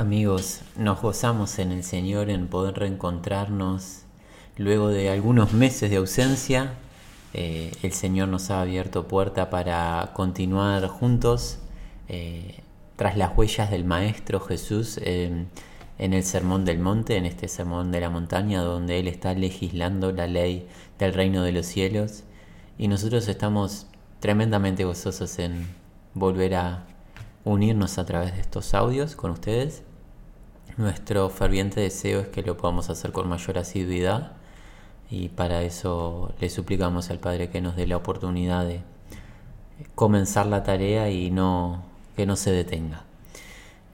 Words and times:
Amigos, 0.00 0.62
nos 0.78 1.02
gozamos 1.02 1.58
en 1.58 1.72
el 1.72 1.84
Señor 1.84 2.30
en 2.30 2.48
poder 2.48 2.74
reencontrarnos 2.74 4.04
luego 4.56 4.88
de 4.88 5.10
algunos 5.10 5.52
meses 5.52 5.90
de 5.90 5.96
ausencia. 5.96 6.72
Eh, 7.34 7.70
el 7.82 7.92
Señor 7.92 8.28
nos 8.28 8.50
ha 8.50 8.62
abierto 8.62 9.06
puerta 9.06 9.50
para 9.50 10.12
continuar 10.14 10.88
juntos 10.88 11.58
eh, 12.08 12.62
tras 12.96 13.18
las 13.18 13.36
huellas 13.36 13.70
del 13.70 13.84
Maestro 13.84 14.40
Jesús 14.40 14.96
en 14.96 15.50
el 15.98 16.22
Sermón 16.22 16.64
del 16.64 16.78
Monte, 16.78 17.18
en 17.18 17.26
este 17.26 17.46
Sermón 17.46 17.92
de 17.92 18.00
la 18.00 18.08
Montaña, 18.08 18.62
donde 18.62 19.00
Él 19.00 19.06
está 19.06 19.34
legislando 19.34 20.12
la 20.12 20.26
ley 20.26 20.66
del 20.98 21.12
reino 21.12 21.42
de 21.42 21.52
los 21.52 21.66
cielos. 21.66 22.24
Y 22.78 22.88
nosotros 22.88 23.28
estamos 23.28 23.86
tremendamente 24.18 24.84
gozosos 24.84 25.38
en 25.38 25.66
volver 26.14 26.54
a 26.54 26.86
unirnos 27.44 27.98
a 27.98 28.06
través 28.06 28.32
de 28.34 28.40
estos 28.40 28.72
audios 28.72 29.14
con 29.14 29.32
ustedes. 29.32 29.82
Nuestro 30.76 31.28
ferviente 31.30 31.80
deseo 31.80 32.20
es 32.20 32.28
que 32.28 32.42
lo 32.42 32.56
podamos 32.56 32.90
hacer 32.90 33.12
con 33.12 33.28
mayor 33.28 33.58
asiduidad 33.58 34.32
y 35.10 35.28
para 35.28 35.62
eso 35.62 36.32
le 36.40 36.48
suplicamos 36.48 37.10
al 37.10 37.18
Padre 37.18 37.50
que 37.50 37.60
nos 37.60 37.76
dé 37.76 37.86
la 37.86 37.96
oportunidad 37.96 38.64
de 38.66 38.80
comenzar 39.94 40.46
la 40.46 40.62
tarea 40.62 41.10
y 41.10 41.30
no 41.30 41.82
que 42.16 42.26
no 42.26 42.36
se 42.36 42.52
detenga. 42.52 43.04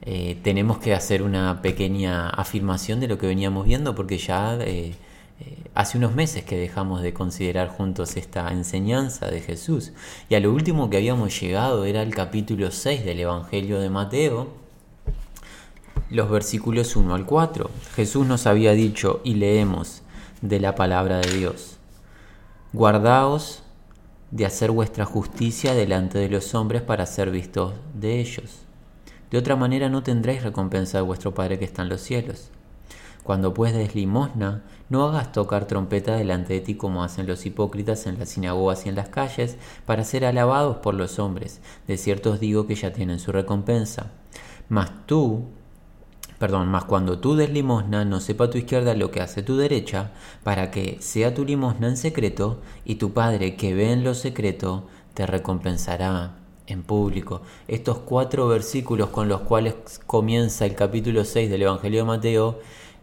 Eh, 0.01 0.39
tenemos 0.43 0.77
que 0.77 0.93
hacer 0.93 1.23
una 1.23 1.61
pequeña 1.61 2.29
afirmación 2.29 2.99
de 2.99 3.07
lo 3.07 3.17
que 3.17 3.27
veníamos 3.27 3.65
viendo 3.65 3.95
porque 3.95 4.17
ya 4.17 4.55
eh, 4.55 4.95
eh, 5.39 5.57
hace 5.73 5.97
unos 5.97 6.13
meses 6.13 6.43
que 6.43 6.57
dejamos 6.57 7.01
de 7.01 7.13
considerar 7.13 7.69
juntos 7.69 8.15
esta 8.15 8.51
enseñanza 8.51 9.27
de 9.27 9.41
Jesús. 9.41 9.93
Y 10.29 10.35
a 10.35 10.39
lo 10.39 10.53
último 10.53 10.89
que 10.89 10.97
habíamos 10.97 11.39
llegado 11.39 11.85
era 11.85 12.03
el 12.03 12.13
capítulo 12.13 12.71
6 12.71 13.03
del 13.05 13.19
Evangelio 13.21 13.79
de 13.79 13.89
Mateo, 13.89 14.66
los 16.09 16.29
versículos 16.29 16.95
1 16.95 17.13
al 17.13 17.25
4. 17.25 17.69
Jesús 17.95 18.25
nos 18.25 18.47
había 18.47 18.71
dicho, 18.71 19.21
y 19.23 19.35
leemos 19.35 20.03
de 20.41 20.59
la 20.59 20.75
palabra 20.75 21.17
de 21.17 21.37
Dios, 21.37 21.77
guardaos 22.73 23.63
de 24.31 24.45
hacer 24.45 24.71
vuestra 24.71 25.05
justicia 25.05 25.73
delante 25.73 26.19
de 26.19 26.29
los 26.29 26.53
hombres 26.55 26.81
para 26.81 27.05
ser 27.05 27.31
vistos 27.31 27.73
de 27.93 28.19
ellos. 28.19 28.59
De 29.31 29.37
otra 29.37 29.55
manera 29.55 29.89
no 29.89 30.03
tendréis 30.03 30.43
recompensa 30.43 30.97
de 30.97 31.03
vuestro 31.03 31.33
Padre 31.33 31.59
que 31.59 31.65
está 31.65 31.81
en 31.81 31.89
los 31.89 32.01
cielos. 32.01 32.49
Cuando 33.23 33.53
pues 33.53 33.73
des 33.73 33.93
limosna, 33.93 34.63
no 34.89 35.05
hagas 35.05 35.33
tocar 35.33 35.65
trompeta 35.65 36.15
delante 36.15 36.53
de 36.53 36.61
ti 36.61 36.75
como 36.75 37.03
hacen 37.03 37.27
los 37.27 37.45
hipócritas 37.45 38.07
en 38.07 38.17
las 38.17 38.29
sinagogas 38.29 38.85
y 38.85 38.89
en 38.89 38.95
las 38.95 39.09
calles, 39.09 39.57
para 39.85 40.05
ser 40.05 40.23
alabados 40.23 40.77
por 40.77 40.93
los 40.93 41.19
hombres. 41.19 41.59
De 41.87 41.97
cierto 41.97 42.31
os 42.31 42.39
digo 42.39 42.67
que 42.67 42.75
ya 42.75 42.93
tienen 42.93 43.19
su 43.19 43.33
recompensa. 43.33 44.11
Mas 44.69 44.91
tú, 45.05 45.43
perdón, 46.39 46.67
mas 46.67 46.85
cuando 46.85 47.19
tú 47.19 47.35
des 47.35 47.49
limosna, 47.49 48.05
no 48.05 48.19
sepa 48.19 48.49
tu 48.49 48.57
izquierda 48.57 48.93
lo 48.93 49.11
que 49.11 49.21
hace 49.21 49.43
tu 49.43 49.57
derecha, 49.57 50.11
para 50.43 50.71
que 50.71 50.97
sea 50.99 51.33
tu 51.33 51.45
limosna 51.45 51.87
en 51.87 51.97
secreto, 51.97 52.61
y 52.85 52.95
tu 52.95 53.13
Padre 53.13 53.55
que 53.55 53.73
ve 53.73 53.91
en 53.91 54.03
lo 54.03 54.13
secreto, 54.13 54.87
te 55.13 55.25
recompensará 55.25 56.35
en 56.67 56.83
público. 56.83 57.41
Estos 57.67 57.99
cuatro 57.99 58.47
versículos 58.47 59.09
con 59.09 59.27
los 59.27 59.41
cuales 59.41 59.75
comienza 60.05 60.65
el 60.65 60.75
capítulo 60.75 61.25
6 61.25 61.49
del 61.49 61.63
Evangelio 61.63 62.01
de 62.01 62.05
Mateo 62.05 62.59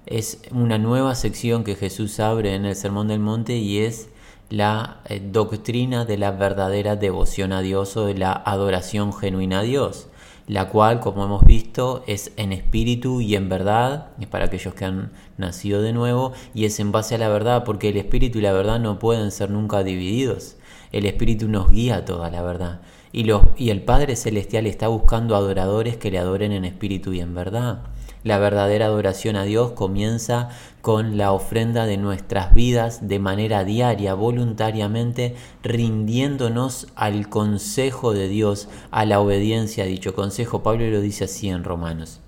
es 0.06 0.42
una 0.50 0.78
nueva 0.78 1.14
sección 1.14 1.64
que 1.64 1.76
Jesús 1.76 2.20
abre 2.20 2.54
en 2.54 2.66
el 2.66 2.76
Sermón 2.76 3.08
del 3.08 3.20
Monte 3.20 3.56
y 3.56 3.78
es 3.78 4.08
la 4.50 5.00
eh, 5.06 5.20
doctrina 5.24 6.04
de 6.04 6.18
la 6.18 6.30
verdadera 6.30 6.96
devoción 6.96 7.52
a 7.52 7.62
Dios 7.62 7.96
o 7.96 8.06
de 8.06 8.14
la 8.14 8.32
adoración 8.32 9.12
genuina 9.12 9.60
a 9.60 9.62
Dios, 9.62 10.08
la 10.46 10.68
cual, 10.68 11.00
como 11.00 11.24
hemos 11.24 11.44
visto, 11.44 12.04
es 12.06 12.32
en 12.36 12.52
espíritu 12.52 13.20
y 13.20 13.34
en 13.34 13.48
verdad, 13.48 14.08
es 14.20 14.26
para 14.26 14.46
aquellos 14.46 14.74
que 14.74 14.84
han 14.84 15.10
nacido 15.38 15.80
de 15.80 15.92
nuevo, 15.92 16.32
y 16.54 16.66
es 16.66 16.78
en 16.80 16.92
base 16.92 17.14
a 17.14 17.18
la 17.18 17.28
verdad, 17.28 17.64
porque 17.64 17.88
el 17.88 17.96
espíritu 17.96 18.38
y 18.38 18.42
la 18.42 18.52
verdad 18.52 18.78
no 18.78 18.98
pueden 18.98 19.30
ser 19.30 19.50
nunca 19.50 19.82
divididos. 19.82 20.56
El 20.92 21.06
espíritu 21.06 21.48
nos 21.48 21.70
guía 21.70 21.96
a 21.96 22.04
toda 22.04 22.30
la 22.30 22.42
verdad. 22.42 22.80
Y, 23.10 23.24
los, 23.24 23.42
y 23.56 23.70
el 23.70 23.82
Padre 23.82 24.16
Celestial 24.16 24.66
está 24.66 24.88
buscando 24.88 25.34
adoradores 25.36 25.96
que 25.96 26.10
le 26.10 26.18
adoren 26.18 26.52
en 26.52 26.64
espíritu 26.64 27.12
y 27.12 27.20
en 27.20 27.34
verdad. 27.34 27.80
La 28.24 28.38
verdadera 28.38 28.86
adoración 28.86 29.36
a 29.36 29.44
Dios 29.44 29.72
comienza 29.72 30.48
con 30.80 31.18
la 31.18 31.32
ofrenda 31.32 31.84
de 31.84 31.98
nuestras 31.98 32.54
vidas 32.54 33.06
de 33.06 33.18
manera 33.18 33.64
diaria, 33.64 34.14
voluntariamente, 34.14 35.36
rindiéndonos 35.62 36.86
al 36.96 37.28
consejo 37.28 38.14
de 38.14 38.28
Dios, 38.28 38.68
a 38.90 39.04
la 39.04 39.20
obediencia 39.20 39.84
a 39.84 39.86
dicho 39.86 40.14
consejo. 40.14 40.62
Pablo 40.62 40.88
lo 40.88 41.02
dice 41.02 41.24
así 41.24 41.50
en 41.50 41.64
Romanos. 41.64 42.20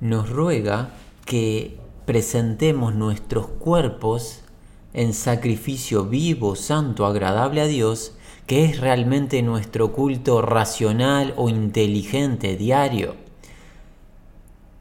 Nos 0.00 0.28
ruega 0.30 0.90
que 1.24 1.78
presentemos 2.04 2.96
nuestros 2.96 3.46
cuerpos 3.46 4.40
en 4.94 5.14
sacrificio 5.14 6.06
vivo, 6.06 6.56
santo, 6.56 7.06
agradable 7.06 7.60
a 7.60 7.66
Dios, 7.66 8.14
que 8.46 8.64
es 8.64 8.80
realmente 8.80 9.42
nuestro 9.42 9.92
culto 9.92 10.42
racional 10.42 11.34
o 11.36 11.48
inteligente 11.48 12.56
diario. 12.56 13.27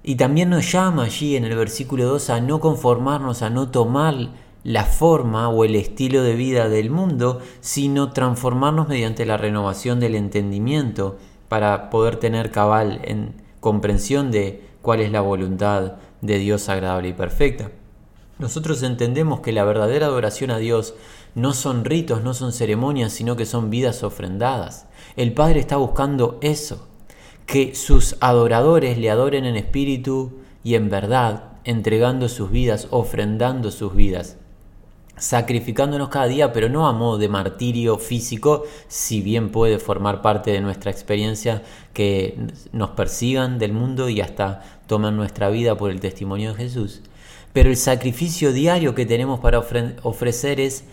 Y 0.07 0.15
también 0.15 0.49
nos 0.49 0.71
llama 0.71 1.03
allí 1.03 1.35
en 1.35 1.43
el 1.43 1.57
versículo 1.57 2.05
2 2.05 2.29
a 2.29 2.39
no 2.39 2.61
conformarnos, 2.61 3.41
a 3.41 3.49
no 3.49 3.71
tomar 3.71 4.15
la 4.63 4.85
forma 4.85 5.49
o 5.49 5.65
el 5.65 5.75
estilo 5.75 6.23
de 6.23 6.33
vida 6.33 6.69
del 6.69 6.89
mundo, 6.89 7.41
sino 7.59 8.13
transformarnos 8.13 8.87
mediante 8.87 9.25
la 9.25 9.35
renovación 9.35 9.99
del 9.99 10.15
entendimiento 10.15 11.17
para 11.49 11.89
poder 11.89 12.15
tener 12.15 12.51
cabal 12.51 13.01
en 13.03 13.33
comprensión 13.59 14.31
de 14.31 14.63
cuál 14.81 15.01
es 15.01 15.11
la 15.11 15.19
voluntad 15.19 15.95
de 16.21 16.39
Dios 16.39 16.69
agradable 16.69 17.09
y 17.09 17.13
perfecta. 17.13 17.71
Nosotros 18.39 18.83
entendemos 18.83 19.41
que 19.41 19.51
la 19.51 19.65
verdadera 19.65 20.05
adoración 20.05 20.51
a 20.51 20.57
Dios 20.57 20.93
no 21.35 21.51
son 21.51 21.83
ritos, 21.83 22.23
no 22.23 22.33
son 22.33 22.53
ceremonias, 22.53 23.11
sino 23.11 23.35
que 23.35 23.45
son 23.45 23.69
vidas 23.69 24.03
ofrendadas. 24.03 24.85
El 25.17 25.33
Padre 25.33 25.59
está 25.59 25.75
buscando 25.75 26.37
eso, 26.39 26.87
que 27.47 27.73
sus 27.75 28.17
adoradores 28.19 28.97
le 28.97 29.09
adoren 29.09 29.45
en 29.45 29.55
espíritu 29.55 30.33
y 30.63 30.75
en 30.75 30.89
verdad, 30.89 31.53
entregando 31.63 32.27
sus 32.27 32.51
vidas, 32.51 32.89
ofrendando 32.91 33.71
sus 33.71 33.95
vidas, 33.95 34.37
sacrificándonos 35.15 36.09
cada 36.09 36.27
día, 36.27 36.51
pero 36.51 36.67
no 36.67 36.87
a 36.87 36.93
modo 36.93 37.17
de 37.17 37.29
martirio 37.29 37.97
físico, 37.97 38.65
si 38.89 39.21
bien 39.21 39.49
puede 39.49 39.79
formar 39.79 40.21
parte 40.21 40.51
de 40.51 40.59
nuestra 40.59 40.91
experiencia 40.91 41.63
que 41.93 42.37
nos 42.73 42.91
persigan 42.91 43.59
del 43.59 43.71
mundo 43.71 44.09
y 44.09 44.19
hasta 44.19 44.81
toman 44.85 45.15
nuestra 45.15 45.49
vida 45.49 45.77
por 45.77 45.89
el 45.89 46.01
testimonio 46.01 46.51
de 46.51 46.63
Jesús. 46.63 47.01
Pero 47.53 47.69
el 47.69 47.77
sacrificio 47.77 48.51
diario 48.51 48.93
que 48.93 49.05
tenemos 49.05 49.39
para 49.39 49.59
ofrecer 50.03 50.59
es 50.59 50.83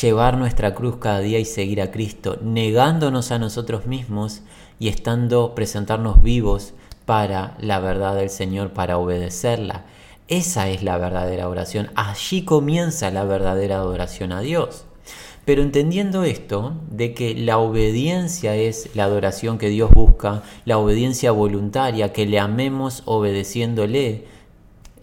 llevar 0.00 0.38
nuestra 0.38 0.74
cruz 0.74 0.96
cada 0.96 1.20
día 1.20 1.38
y 1.38 1.44
seguir 1.44 1.80
a 1.80 1.90
Cristo, 1.90 2.38
negándonos 2.42 3.30
a 3.30 3.38
nosotros 3.38 3.86
mismos 3.86 4.42
y 4.78 4.88
estando 4.88 5.54
presentarnos 5.54 6.22
vivos 6.22 6.74
para 7.04 7.56
la 7.60 7.80
verdad 7.80 8.16
del 8.16 8.30
Señor, 8.30 8.70
para 8.72 8.98
obedecerla. 8.98 9.84
Esa 10.28 10.70
es 10.70 10.82
la 10.82 10.96
verdadera 10.96 11.48
oración. 11.48 11.90
Allí 11.94 12.42
comienza 12.44 13.10
la 13.10 13.24
verdadera 13.24 13.76
adoración 13.76 14.32
a 14.32 14.40
Dios. 14.40 14.86
Pero 15.44 15.62
entendiendo 15.62 16.24
esto, 16.24 16.72
de 16.90 17.12
que 17.12 17.34
la 17.34 17.58
obediencia 17.58 18.56
es 18.56 18.88
la 18.94 19.04
adoración 19.04 19.58
que 19.58 19.68
Dios 19.68 19.90
busca, 19.90 20.42
la 20.64 20.78
obediencia 20.78 21.32
voluntaria, 21.32 22.14
que 22.14 22.24
le 22.24 22.38
amemos 22.38 23.02
obedeciéndole, 23.04 24.24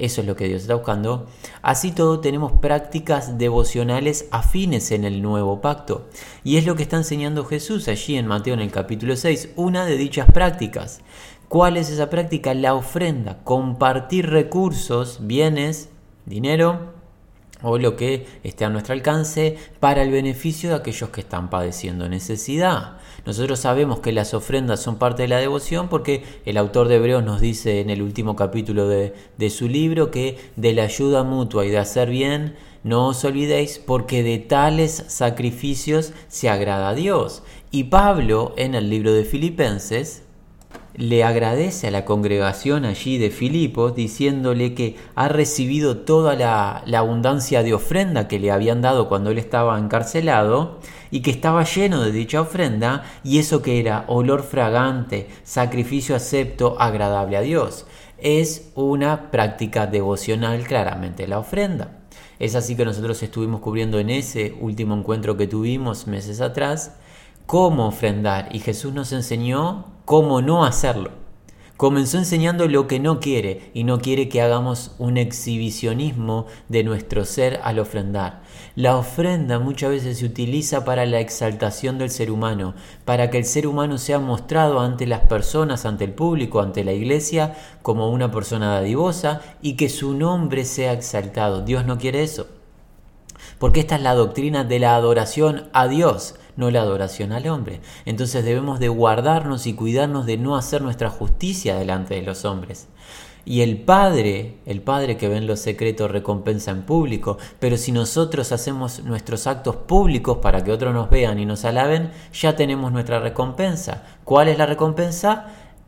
eso 0.01 0.21
es 0.21 0.27
lo 0.27 0.35
que 0.35 0.47
Dios 0.47 0.63
está 0.63 0.73
buscando. 0.73 1.27
Así 1.61 1.91
todo 1.91 2.19
tenemos 2.21 2.53
prácticas 2.53 3.37
devocionales 3.37 4.27
afines 4.31 4.89
en 4.91 5.05
el 5.05 5.21
nuevo 5.21 5.61
pacto. 5.61 6.09
Y 6.43 6.57
es 6.57 6.65
lo 6.65 6.75
que 6.75 6.83
está 6.83 6.97
enseñando 6.97 7.45
Jesús 7.45 7.87
allí 7.87 8.17
en 8.17 8.25
Mateo 8.25 8.55
en 8.55 8.61
el 8.61 8.71
capítulo 8.71 9.15
6, 9.15 9.51
una 9.55 9.85
de 9.85 9.97
dichas 9.97 10.25
prácticas. 10.31 11.01
¿Cuál 11.47 11.77
es 11.77 11.89
esa 11.89 12.09
práctica? 12.09 12.53
La 12.55 12.73
ofrenda, 12.73 13.43
compartir 13.43 14.29
recursos, 14.29 15.19
bienes, 15.21 15.89
dinero 16.25 16.90
o 17.61 17.77
lo 17.77 17.95
que 17.95 18.25
esté 18.43 18.65
a 18.65 18.69
nuestro 18.69 18.93
alcance 18.93 19.57
para 19.79 20.03
el 20.03 20.11
beneficio 20.11 20.69
de 20.69 20.75
aquellos 20.75 21.09
que 21.09 21.21
están 21.21 21.49
padeciendo 21.49 22.09
necesidad. 22.09 22.97
Nosotros 23.25 23.59
sabemos 23.59 23.99
que 23.99 24.11
las 24.11 24.33
ofrendas 24.33 24.79
son 24.81 24.97
parte 24.97 25.23
de 25.23 25.27
la 25.27 25.37
devoción 25.37 25.89
porque 25.89 26.23
el 26.45 26.57
autor 26.57 26.87
de 26.87 26.95
Hebreos 26.95 27.23
nos 27.23 27.39
dice 27.39 27.81
en 27.81 27.89
el 27.89 28.01
último 28.01 28.35
capítulo 28.35 28.87
de, 28.87 29.13
de 29.37 29.49
su 29.49 29.67
libro 29.67 30.11
que 30.11 30.37
de 30.55 30.73
la 30.73 30.83
ayuda 30.83 31.23
mutua 31.23 31.65
y 31.65 31.69
de 31.69 31.77
hacer 31.77 32.09
bien 32.09 32.55
no 32.83 33.09
os 33.09 33.23
olvidéis 33.23 33.77
porque 33.77 34.23
de 34.23 34.39
tales 34.39 35.03
sacrificios 35.07 36.13
se 36.27 36.49
agrada 36.49 36.89
a 36.89 36.95
Dios. 36.95 37.43
Y 37.69 37.85
Pablo 37.85 38.53
en 38.57 38.73
el 38.73 38.89
libro 38.89 39.13
de 39.13 39.23
Filipenses 39.23 40.23
le 40.93 41.23
agradece 41.23 41.87
a 41.87 41.91
la 41.91 42.05
congregación 42.05 42.85
allí 42.85 43.17
de 43.17 43.29
Filipos 43.29 43.95
diciéndole 43.95 44.73
que 44.73 44.97
ha 45.15 45.27
recibido 45.27 45.97
toda 45.97 46.35
la, 46.35 46.83
la, 46.85 46.99
abundancia 46.99 47.63
de 47.63 47.73
ofrenda 47.73 48.27
que 48.27 48.39
le 48.39 48.51
habían 48.51 48.81
dado 48.81 49.07
cuando 49.07 49.31
él 49.31 49.37
estaba 49.37 49.77
encarcelado 49.79 50.79
y 51.09 51.21
que 51.21 51.31
estaba 51.31 51.63
lleno 51.63 52.01
de 52.01 52.11
dicha 52.11 52.41
ofrenda 52.41 53.03
y 53.23 53.39
eso 53.39 53.61
que 53.61 53.79
era 53.79 54.05
olor 54.07 54.43
fragante, 54.43 55.27
sacrificio 55.43 56.15
acepto, 56.15 56.75
agradable 56.79 57.37
a 57.37 57.41
Dios. 57.41 57.85
Es 58.17 58.71
una 58.75 59.31
práctica 59.31 59.87
devocional 59.87 60.63
claramente 60.63 61.27
la 61.27 61.39
ofrenda. 61.39 61.97
Es 62.39 62.55
así 62.55 62.75
que 62.75 62.85
nosotros 62.85 63.21
estuvimos 63.21 63.61
cubriendo 63.61 63.99
en 63.99 64.09
ese 64.09 64.55
último 64.59 64.95
encuentro 64.95 65.37
que 65.37 65.47
tuvimos 65.47 66.07
meses 66.07 66.41
atrás 66.41 66.95
cómo 67.51 67.87
ofrendar 67.87 68.47
y 68.53 68.59
Jesús 68.59 68.93
nos 68.93 69.11
enseñó 69.11 69.83
cómo 70.05 70.41
no 70.41 70.63
hacerlo. 70.63 71.11
Comenzó 71.75 72.17
enseñando 72.17 72.69
lo 72.69 72.87
que 72.87 73.01
no 73.01 73.19
quiere 73.19 73.71
y 73.73 73.83
no 73.83 73.99
quiere 73.99 74.29
que 74.29 74.41
hagamos 74.41 74.95
un 74.99 75.17
exhibicionismo 75.17 76.45
de 76.69 76.85
nuestro 76.85 77.25
ser 77.25 77.59
al 77.65 77.79
ofrendar. 77.79 78.41
La 78.75 78.95
ofrenda 78.95 79.59
muchas 79.59 79.89
veces 79.89 80.19
se 80.19 80.25
utiliza 80.25 80.85
para 80.85 81.05
la 81.05 81.19
exaltación 81.19 81.97
del 81.97 82.09
ser 82.09 82.31
humano, 82.31 82.73
para 83.03 83.29
que 83.29 83.39
el 83.39 83.43
ser 83.43 83.67
humano 83.67 83.97
sea 83.97 84.19
mostrado 84.19 84.79
ante 84.79 85.05
las 85.05 85.27
personas, 85.27 85.85
ante 85.85 86.05
el 86.05 86.13
público, 86.13 86.61
ante 86.61 86.85
la 86.85 86.93
iglesia, 86.93 87.57
como 87.81 88.11
una 88.11 88.31
persona 88.31 88.75
dadivosa 88.75 89.41
y 89.61 89.73
que 89.75 89.89
su 89.89 90.13
nombre 90.13 90.63
sea 90.63 90.93
exaltado. 90.93 91.63
Dios 91.63 91.85
no 91.85 91.97
quiere 91.97 92.23
eso. 92.23 92.47
Porque 93.59 93.81
esta 93.81 93.97
es 93.97 94.01
la 94.03 94.15
doctrina 94.15 94.63
de 94.63 94.79
la 94.79 94.95
adoración 94.95 95.69
a 95.73 95.89
Dios 95.89 96.35
no 96.55 96.71
la 96.71 96.81
adoración 96.81 97.31
al 97.31 97.47
hombre. 97.47 97.81
Entonces 98.05 98.43
debemos 98.45 98.79
de 98.79 98.89
guardarnos 98.89 99.67
y 99.67 99.73
cuidarnos 99.73 100.25
de 100.25 100.37
no 100.37 100.55
hacer 100.55 100.81
nuestra 100.81 101.09
justicia 101.09 101.75
delante 101.75 102.15
de 102.15 102.21
los 102.21 102.45
hombres. 102.45 102.87
Y 103.43 103.61
el 103.61 103.77
Padre, 103.77 104.57
el 104.65 104.81
Padre 104.81 105.17
que 105.17 105.27
ve 105.27 105.37
en 105.37 105.47
lo 105.47 105.55
secreto 105.55 106.07
recompensa 106.07 106.71
en 106.71 106.83
público, 106.83 107.37
pero 107.59 107.75
si 107.75 107.91
nosotros 107.91 108.51
hacemos 108.51 109.03
nuestros 109.03 109.47
actos 109.47 109.77
públicos 109.77 110.37
para 110.37 110.63
que 110.63 110.71
otros 110.71 110.93
nos 110.93 111.09
vean 111.09 111.39
y 111.39 111.45
nos 111.45 111.65
alaben, 111.65 112.11
ya 112.33 112.55
tenemos 112.55 112.91
nuestra 112.91 113.19
recompensa. 113.19 114.03
¿Cuál 114.23 114.47
es 114.47 114.59
la 114.59 114.67
recompensa? 114.67 115.47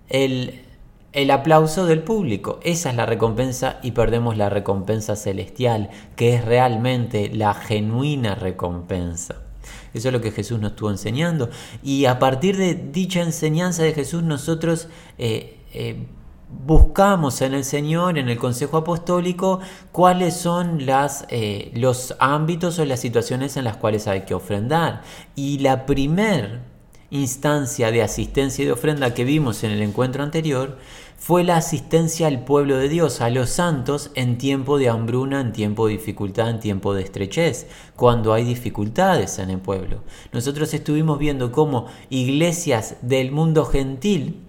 El, 0.10 0.64
el 1.12 1.30
aplauso 1.30 1.86
del 1.86 2.02
público. 2.02 2.60
Esa 2.64 2.90
es 2.90 2.96
la 2.96 3.06
recompensa 3.06 3.80
y 3.84 3.92
perdemos 3.92 4.36
la 4.36 4.50
recompensa 4.50 5.16
celestial, 5.16 5.92
que 6.16 6.34
es 6.34 6.44
realmente 6.44 7.30
la 7.30 7.54
genuina 7.54 8.34
recompensa. 8.34 9.44
Eso 9.94 10.10
es 10.10 10.14
lo 10.14 10.22
que 10.22 10.32
Jesús 10.32 10.60
nos 10.60 10.72
estuvo 10.72 10.90
enseñando. 10.90 11.50
Y 11.82 12.06
a 12.06 12.20
partir 12.20 12.58
de 12.58 12.76
dicha 12.76 13.22
enseñanza 13.22 13.84
de 13.84 13.94
Jesús 13.94 14.24
nosotros 14.24 14.88
eh, 15.18 15.60
eh, 15.74 16.06
buscamos 16.66 17.42
en 17.42 17.54
el 17.54 17.64
Señor, 17.64 18.18
en 18.18 18.30
el 18.30 18.38
Consejo 18.38 18.78
Apostólico, 18.78 19.60
cuáles 19.92 20.36
son 20.36 20.86
las, 20.86 21.26
eh, 21.30 21.72
los 21.76 22.16
ámbitos 22.20 22.80
o 22.80 22.86
las 22.86 23.00
situaciones 23.00 23.58
en 23.58 23.64
las 23.64 23.78
cuales 23.78 24.08
hay 24.08 24.22
que 24.22 24.34
ofrendar. 24.34 25.02
Y 25.36 25.60
la 25.60 25.86
primer 25.86 26.62
instancia 27.10 27.92
de 27.92 28.02
asistencia 28.02 28.64
y 28.64 28.66
de 28.66 28.72
ofrenda 28.72 29.14
que 29.14 29.24
vimos 29.24 29.64
en 29.64 29.72
el 29.72 29.82
encuentro 29.84 30.24
anterior 30.24 30.78
fue 31.24 31.46
la 31.46 31.56
asistencia 31.56 32.28
al 32.28 32.44
pueblo 32.44 32.76
de 32.76 32.90
Dios, 32.90 33.22
a 33.22 33.30
los 33.30 33.50
santos, 33.50 34.12
en 34.14 34.38
tiempo 34.38 34.78
de 34.78 34.90
hambruna, 34.90 35.40
en 35.40 35.54
tiempo 35.54 35.88
de 35.88 35.94
dificultad, 35.94 36.50
en 36.50 36.60
tiempo 36.60 36.94
de 36.94 37.02
estrechez, 37.02 37.68
cuando 37.96 38.34
hay 38.34 38.44
dificultades 38.44 39.40
en 39.40 39.50
el 39.50 39.60
pueblo. 39.60 40.04
Nosotros 40.34 40.74
estuvimos 40.74 41.20
viendo 41.20 41.54
cómo 41.54 41.86
iglesias 42.10 42.98
del 43.02 43.32
mundo 43.32 43.64
gentil, 43.64 44.42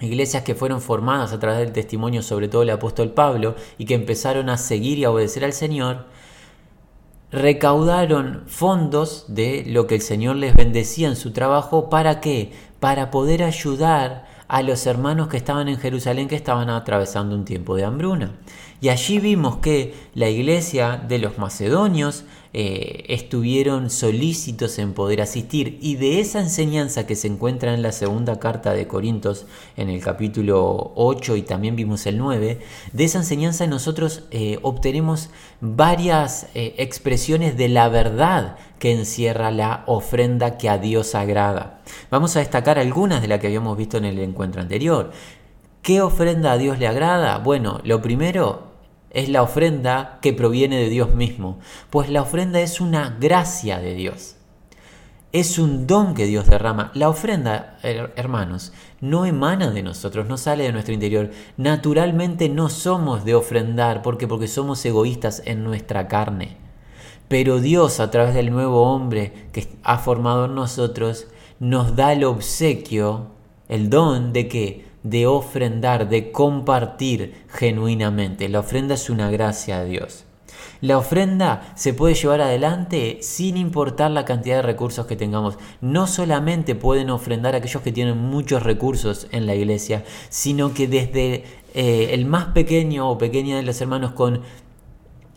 iglesias 0.00 0.42
que 0.42 0.56
fueron 0.56 0.80
formadas 0.80 1.32
a 1.32 1.38
través 1.38 1.60
del 1.60 1.72
testimonio 1.72 2.22
sobre 2.22 2.48
todo 2.48 2.62
el 2.62 2.70
apóstol 2.70 3.12
Pablo 3.12 3.54
y 3.78 3.84
que 3.84 3.94
empezaron 3.94 4.50
a 4.50 4.56
seguir 4.56 4.98
y 4.98 5.04
a 5.04 5.12
obedecer 5.12 5.44
al 5.44 5.52
Señor, 5.52 6.06
recaudaron 7.30 8.42
fondos 8.48 9.26
de 9.28 9.62
lo 9.68 9.86
que 9.86 9.94
el 9.94 10.02
Señor 10.02 10.34
les 10.34 10.56
bendecía 10.56 11.06
en 11.06 11.14
su 11.14 11.30
trabajo. 11.32 11.88
¿Para 11.90 12.20
qué? 12.20 12.50
Para 12.80 13.12
poder 13.12 13.44
ayudar 13.44 14.31
a 14.52 14.60
los 14.60 14.86
hermanos 14.86 15.28
que 15.28 15.38
estaban 15.38 15.66
en 15.68 15.78
Jerusalén 15.78 16.28
que 16.28 16.36
estaban 16.36 16.68
atravesando 16.68 17.34
un 17.34 17.46
tiempo 17.46 17.74
de 17.74 17.84
hambruna. 17.84 18.32
Y 18.82 18.90
allí 18.90 19.18
vimos 19.18 19.56
que 19.56 19.94
la 20.14 20.28
iglesia 20.28 20.98
de 20.98 21.18
los 21.18 21.38
macedonios 21.38 22.26
eh, 22.54 23.04
estuvieron 23.08 23.88
solícitos 23.88 24.78
en 24.78 24.92
poder 24.92 25.22
asistir. 25.22 25.78
Y 25.80 25.96
de 25.96 26.20
esa 26.20 26.40
enseñanza 26.40 27.06
que 27.06 27.16
se 27.16 27.28
encuentra 27.28 27.72
en 27.72 27.80
la 27.80 27.92
segunda 27.92 28.38
carta 28.38 28.74
de 28.74 28.86
Corintios, 28.86 29.46
en 29.76 29.88
el 29.88 30.02
capítulo 30.02 30.92
8 30.96 31.36
y 31.36 31.42
también 31.42 31.76
vimos 31.76 32.04
el 32.06 32.18
9, 32.18 32.60
de 32.92 33.04
esa 33.04 33.18
enseñanza 33.18 33.66
nosotros 33.66 34.24
eh, 34.30 34.58
obtenemos 34.62 35.30
varias 35.60 36.48
eh, 36.54 36.74
expresiones 36.76 37.56
de 37.56 37.68
la 37.68 37.88
verdad 37.88 38.56
que 38.78 38.92
encierra 38.92 39.50
la 39.50 39.84
ofrenda 39.86 40.58
que 40.58 40.68
a 40.68 40.76
Dios 40.76 41.14
agrada. 41.14 41.80
Vamos 42.10 42.36
a 42.36 42.40
destacar 42.40 42.78
algunas 42.78 43.22
de 43.22 43.28
las 43.28 43.40
que 43.40 43.46
habíamos 43.46 43.78
visto 43.78 43.96
en 43.96 44.04
el 44.04 44.18
encuentro 44.18 44.60
anterior. 44.60 45.12
¿Qué 45.80 46.02
ofrenda 46.02 46.52
a 46.52 46.58
Dios 46.58 46.78
le 46.78 46.86
agrada? 46.86 47.38
Bueno, 47.38 47.80
lo 47.84 48.02
primero 48.02 48.71
es 49.12 49.28
la 49.28 49.42
ofrenda 49.42 50.18
que 50.22 50.32
proviene 50.32 50.78
de 50.78 50.88
Dios 50.88 51.14
mismo, 51.14 51.58
pues 51.90 52.08
la 52.08 52.22
ofrenda 52.22 52.60
es 52.60 52.80
una 52.80 53.16
gracia 53.20 53.78
de 53.78 53.94
Dios. 53.94 54.36
Es 55.32 55.58
un 55.58 55.86
don 55.86 56.14
que 56.14 56.26
Dios 56.26 56.46
derrama. 56.46 56.90
La 56.94 57.08
ofrenda, 57.08 57.78
hermanos, 57.82 58.72
no 59.00 59.24
emana 59.24 59.70
de 59.70 59.82
nosotros, 59.82 60.26
no 60.26 60.36
sale 60.36 60.64
de 60.64 60.72
nuestro 60.72 60.92
interior. 60.92 61.30
Naturalmente 61.56 62.50
no 62.50 62.68
somos 62.68 63.24
de 63.24 63.34
ofrendar 63.34 64.02
porque 64.02 64.28
porque 64.28 64.48
somos 64.48 64.84
egoístas 64.84 65.42
en 65.46 65.64
nuestra 65.64 66.06
carne. 66.06 66.58
Pero 67.28 67.60
Dios 67.60 67.98
a 67.98 68.10
través 68.10 68.34
del 68.34 68.50
nuevo 68.50 68.82
hombre 68.82 69.48
que 69.52 69.66
ha 69.84 69.96
formado 69.96 70.44
en 70.44 70.54
nosotros 70.54 71.28
nos 71.60 71.96
da 71.96 72.12
el 72.12 72.24
obsequio, 72.24 73.28
el 73.68 73.88
don 73.88 74.34
de 74.34 74.48
que 74.48 74.91
de 75.02 75.26
ofrendar, 75.26 76.08
de 76.08 76.32
compartir 76.32 77.44
genuinamente. 77.48 78.48
La 78.48 78.60
ofrenda 78.60 78.94
es 78.94 79.10
una 79.10 79.30
gracia 79.30 79.78
a 79.78 79.84
Dios. 79.84 80.24
La 80.80 80.98
ofrenda 80.98 81.72
se 81.76 81.94
puede 81.94 82.14
llevar 82.14 82.40
adelante 82.40 83.18
sin 83.20 83.56
importar 83.56 84.10
la 84.10 84.24
cantidad 84.24 84.56
de 84.56 84.62
recursos 84.62 85.06
que 85.06 85.14
tengamos. 85.14 85.56
No 85.80 86.08
solamente 86.08 86.74
pueden 86.74 87.10
ofrendar 87.10 87.54
aquellos 87.54 87.82
que 87.82 87.92
tienen 87.92 88.18
muchos 88.18 88.64
recursos 88.64 89.28
en 89.30 89.46
la 89.46 89.54
iglesia, 89.54 90.04
sino 90.28 90.74
que 90.74 90.88
desde 90.88 91.44
eh, 91.74 92.10
el 92.12 92.26
más 92.26 92.46
pequeño 92.46 93.08
o 93.08 93.16
pequeña 93.16 93.56
de 93.56 93.62
los 93.62 93.80
hermanos 93.80 94.12
con 94.12 94.42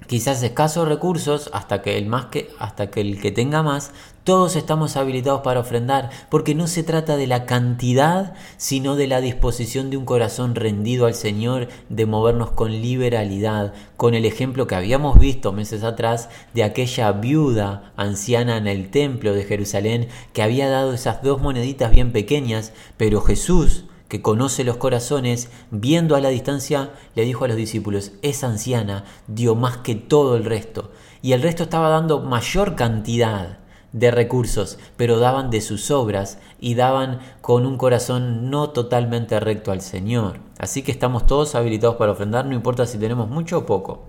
quizás 0.07 0.42
escasos 0.44 0.88
recursos 0.88 1.50
hasta 1.54 1.81
que 1.81 1.98
el 1.98 2.06
más 2.07 2.25
que 2.25 2.50
hasta 2.60 2.92
que 2.92 3.02
el 3.02 3.22
que 3.22 3.31
tenga 3.31 3.63
más 3.63 3.92
todos 4.24 4.56
estamos 4.56 4.98
habilitados 4.98 5.42
para 5.42 5.60
ofrendar 5.60 6.10
porque 6.30 6.56
no 6.56 6.68
se 6.68 6.84
trata 6.84 7.16
de 7.18 7.28
la 7.28 7.46
cantidad 7.46 8.34
sino 8.57 8.96
de 8.96 9.07
la 9.07 9.22
disposición 9.22 9.90
de 9.90 9.98
un 9.98 10.06
corazón 10.06 10.56
rendido 10.56 11.06
al 11.06 11.13
Señor 11.13 11.68
de 11.90 12.06
movernos 12.06 12.52
con 12.52 12.72
liberalidad 12.72 13.74
con 13.98 14.13
el 14.13 14.25
ejemplo 14.25 14.68
que 14.68 14.75
habíamos 14.75 15.20
visto 15.20 15.51
meses 15.51 15.84
atrás 15.84 16.29
de 16.53 16.63
aquella 16.63 17.12
viuda 17.12 17.94
anciana 17.98 18.58
en 18.58 18.68
el 18.68 18.89
templo 18.89 19.34
de 19.34 19.44
Jerusalén 19.44 20.08
que 20.34 20.41
había 20.41 20.70
dado 20.70 20.94
esas 20.94 21.22
dos 21.22 21.41
moneditas 21.41 21.91
bien 21.91 22.12
pequeñas 22.12 22.74
pero 22.98 23.22
Jesús 23.22 23.86
que 24.07 24.21
conoce 24.21 24.63
los 24.63 24.77
corazones, 24.77 25.50
viendo 25.71 26.15
a 26.15 26.21
la 26.21 26.29
distancia, 26.29 26.91
le 27.15 27.24
dijo 27.24 27.45
a 27.45 27.47
los 27.47 27.57
discípulos, 27.57 28.12
esa 28.21 28.47
anciana 28.47 29.05
dio 29.27 29.55
más 29.55 29.77
que 29.77 29.95
todo 29.95 30.35
el 30.35 30.45
resto, 30.45 30.91
y 31.21 31.33
el 31.33 31.41
resto 31.41 31.63
estaba 31.63 31.89
dando 31.89 32.19
mayor 32.19 32.75
cantidad 32.75 33.59
de 33.95 34.12
recursos, 34.12 34.77
pero 34.97 35.19
daban 35.19 35.50
de 35.50 35.62
sus 35.62 35.89
obras 35.89 36.38
y 36.59 36.75
daban 36.75 37.19
con 37.41 37.65
un 37.65 37.77
corazón 37.77 38.50
no 38.50 38.71
totalmente 38.71 39.39
recto 39.39 39.71
al 39.71 39.79
Señor. 39.79 40.39
Así 40.59 40.83
que 40.83 40.91
estamos 40.91 41.25
todos 41.25 41.55
habilitados 41.55 41.95
para 41.95 42.12
ofrendar, 42.12 42.45
no 42.45 42.53
importa 42.53 42.85
si 42.85 42.97
tenemos 42.97 43.29
mucho 43.29 43.59
o 43.59 43.65
poco. 43.65 44.03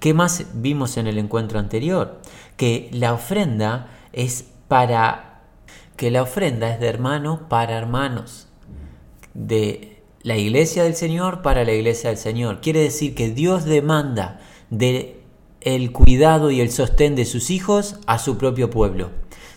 ¿Qué 0.00 0.14
más 0.14 0.46
vimos 0.54 0.96
en 0.96 1.06
el 1.06 1.16
encuentro 1.16 1.60
anterior? 1.60 2.20
Que 2.56 2.90
la 2.92 3.12
ofrenda 3.12 3.88
es 4.12 4.46
para 4.66 5.42
que 5.96 6.10
la 6.10 6.22
ofrenda 6.22 6.68
es 6.70 6.80
de 6.80 6.88
hermano 6.88 7.48
para 7.48 7.78
hermanos 7.78 8.49
de 9.34 10.02
la 10.22 10.36
iglesia 10.36 10.84
del 10.84 10.94
Señor 10.94 11.42
para 11.42 11.64
la 11.64 11.72
iglesia 11.72 12.10
del 12.10 12.18
Señor. 12.18 12.60
Quiere 12.60 12.80
decir 12.80 13.14
que 13.14 13.30
Dios 13.30 13.64
demanda 13.64 14.40
de 14.70 15.20
el 15.60 15.92
cuidado 15.92 16.50
y 16.50 16.60
el 16.60 16.70
sostén 16.70 17.16
de 17.16 17.24
sus 17.24 17.50
hijos 17.50 17.96
a 18.06 18.18
su 18.18 18.38
propio 18.38 18.70
pueblo. 18.70 19.10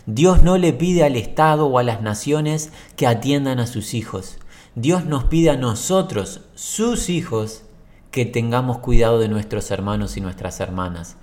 Dios 0.06 0.42
no 0.42 0.58
le 0.58 0.72
pide 0.72 1.02
al 1.02 1.16
Estado 1.16 1.66
o 1.66 1.78
a 1.78 1.82
las 1.82 2.02
naciones 2.02 2.70
que 2.96 3.06
atiendan 3.06 3.58
a 3.58 3.66
sus 3.66 3.94
hijos. 3.94 4.38
Dios 4.74 5.06
nos 5.06 5.24
pide 5.24 5.50
a 5.50 5.56
nosotros, 5.56 6.42
sus 6.54 7.08
hijos, 7.08 7.62
que 8.10 8.26
tengamos 8.26 8.78
cuidado 8.78 9.18
de 9.18 9.28
nuestros 9.28 9.70
hermanos 9.70 10.16
y 10.16 10.20
nuestras 10.20 10.60
hermanas. 10.60 11.16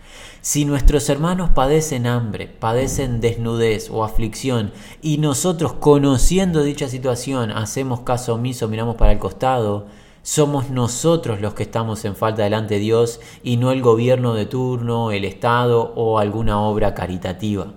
Si 0.44 0.66
nuestros 0.66 1.08
hermanos 1.08 1.52
padecen 1.52 2.08
hambre, 2.08 2.48
padecen 2.48 3.22
desnudez 3.22 3.92
o 3.92 4.04
aflicción 4.04 4.72
y 5.00 5.20
nosotros 5.20 5.74
conociendo 5.74 6.64
dicha 6.64 6.88
situación 6.88 7.52
hacemos 7.52 8.00
caso 8.00 8.34
omiso, 8.34 8.68
miramos 8.68 8.96
para 8.96 9.12
el 9.12 9.20
costado, 9.20 9.86
somos 10.24 10.72
nosotros 10.72 11.42
los 11.42 11.54
que 11.54 11.62
estamos 11.62 12.06
en 12.06 12.16
falta 12.16 12.42
delante 12.42 12.76
de 12.76 12.80
Dios 12.80 13.20
y 13.44 13.58
no 13.58 13.72
el 13.72 13.84
gobierno 13.84 14.34
de 14.34 14.48
turno, 14.48 15.12
el 15.12 15.26
Estado 15.26 15.94
o 15.96 16.18
alguna 16.18 16.60
obra 16.60 16.96
caritativa. 16.96 17.74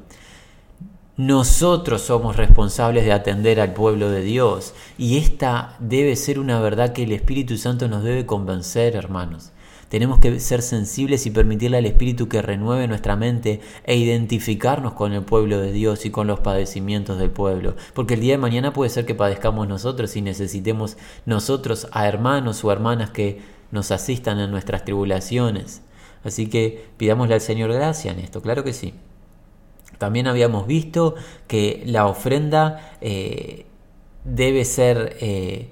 Nosotros 1.18 2.00
somos 2.00 2.36
responsables 2.36 3.04
de 3.04 3.12
atender 3.12 3.60
al 3.60 3.74
pueblo 3.74 4.08
de 4.10 4.22
Dios 4.22 4.72
y 4.96 5.18
esta 5.18 5.76
debe 5.80 6.16
ser 6.16 6.38
una 6.38 6.60
verdad 6.60 6.94
que 6.94 7.02
el 7.02 7.12
Espíritu 7.12 7.58
Santo 7.58 7.88
nos 7.88 8.02
debe 8.02 8.24
convencer, 8.24 8.96
hermanos. 8.96 9.52
Tenemos 9.94 10.18
que 10.18 10.40
ser 10.40 10.60
sensibles 10.60 11.24
y 11.24 11.30
permitirle 11.30 11.76
al 11.76 11.86
Espíritu 11.86 12.28
que 12.28 12.42
renueve 12.42 12.88
nuestra 12.88 13.14
mente 13.14 13.60
e 13.84 13.94
identificarnos 13.94 14.94
con 14.94 15.12
el 15.12 15.22
pueblo 15.22 15.60
de 15.60 15.70
Dios 15.70 16.04
y 16.04 16.10
con 16.10 16.26
los 16.26 16.40
padecimientos 16.40 17.16
del 17.16 17.30
pueblo. 17.30 17.76
Porque 17.94 18.14
el 18.14 18.20
día 18.20 18.32
de 18.32 18.38
mañana 18.38 18.72
puede 18.72 18.90
ser 18.90 19.06
que 19.06 19.14
padezcamos 19.14 19.68
nosotros 19.68 20.16
y 20.16 20.20
necesitemos 20.20 20.96
nosotros 21.26 21.86
a 21.92 22.08
hermanos 22.08 22.64
o 22.64 22.72
hermanas 22.72 23.10
que 23.10 23.42
nos 23.70 23.92
asistan 23.92 24.40
en 24.40 24.50
nuestras 24.50 24.84
tribulaciones. 24.84 25.80
Así 26.24 26.48
que 26.48 26.86
pidámosle 26.96 27.34
al 27.34 27.40
Señor 27.40 27.72
gracia 27.72 28.10
en 28.10 28.18
esto, 28.18 28.42
claro 28.42 28.64
que 28.64 28.72
sí. 28.72 28.94
También 29.98 30.26
habíamos 30.26 30.66
visto 30.66 31.14
que 31.46 31.84
la 31.86 32.08
ofrenda 32.08 32.96
eh, 33.00 33.66
debe 34.24 34.64
ser, 34.64 35.16
eh, 35.20 35.68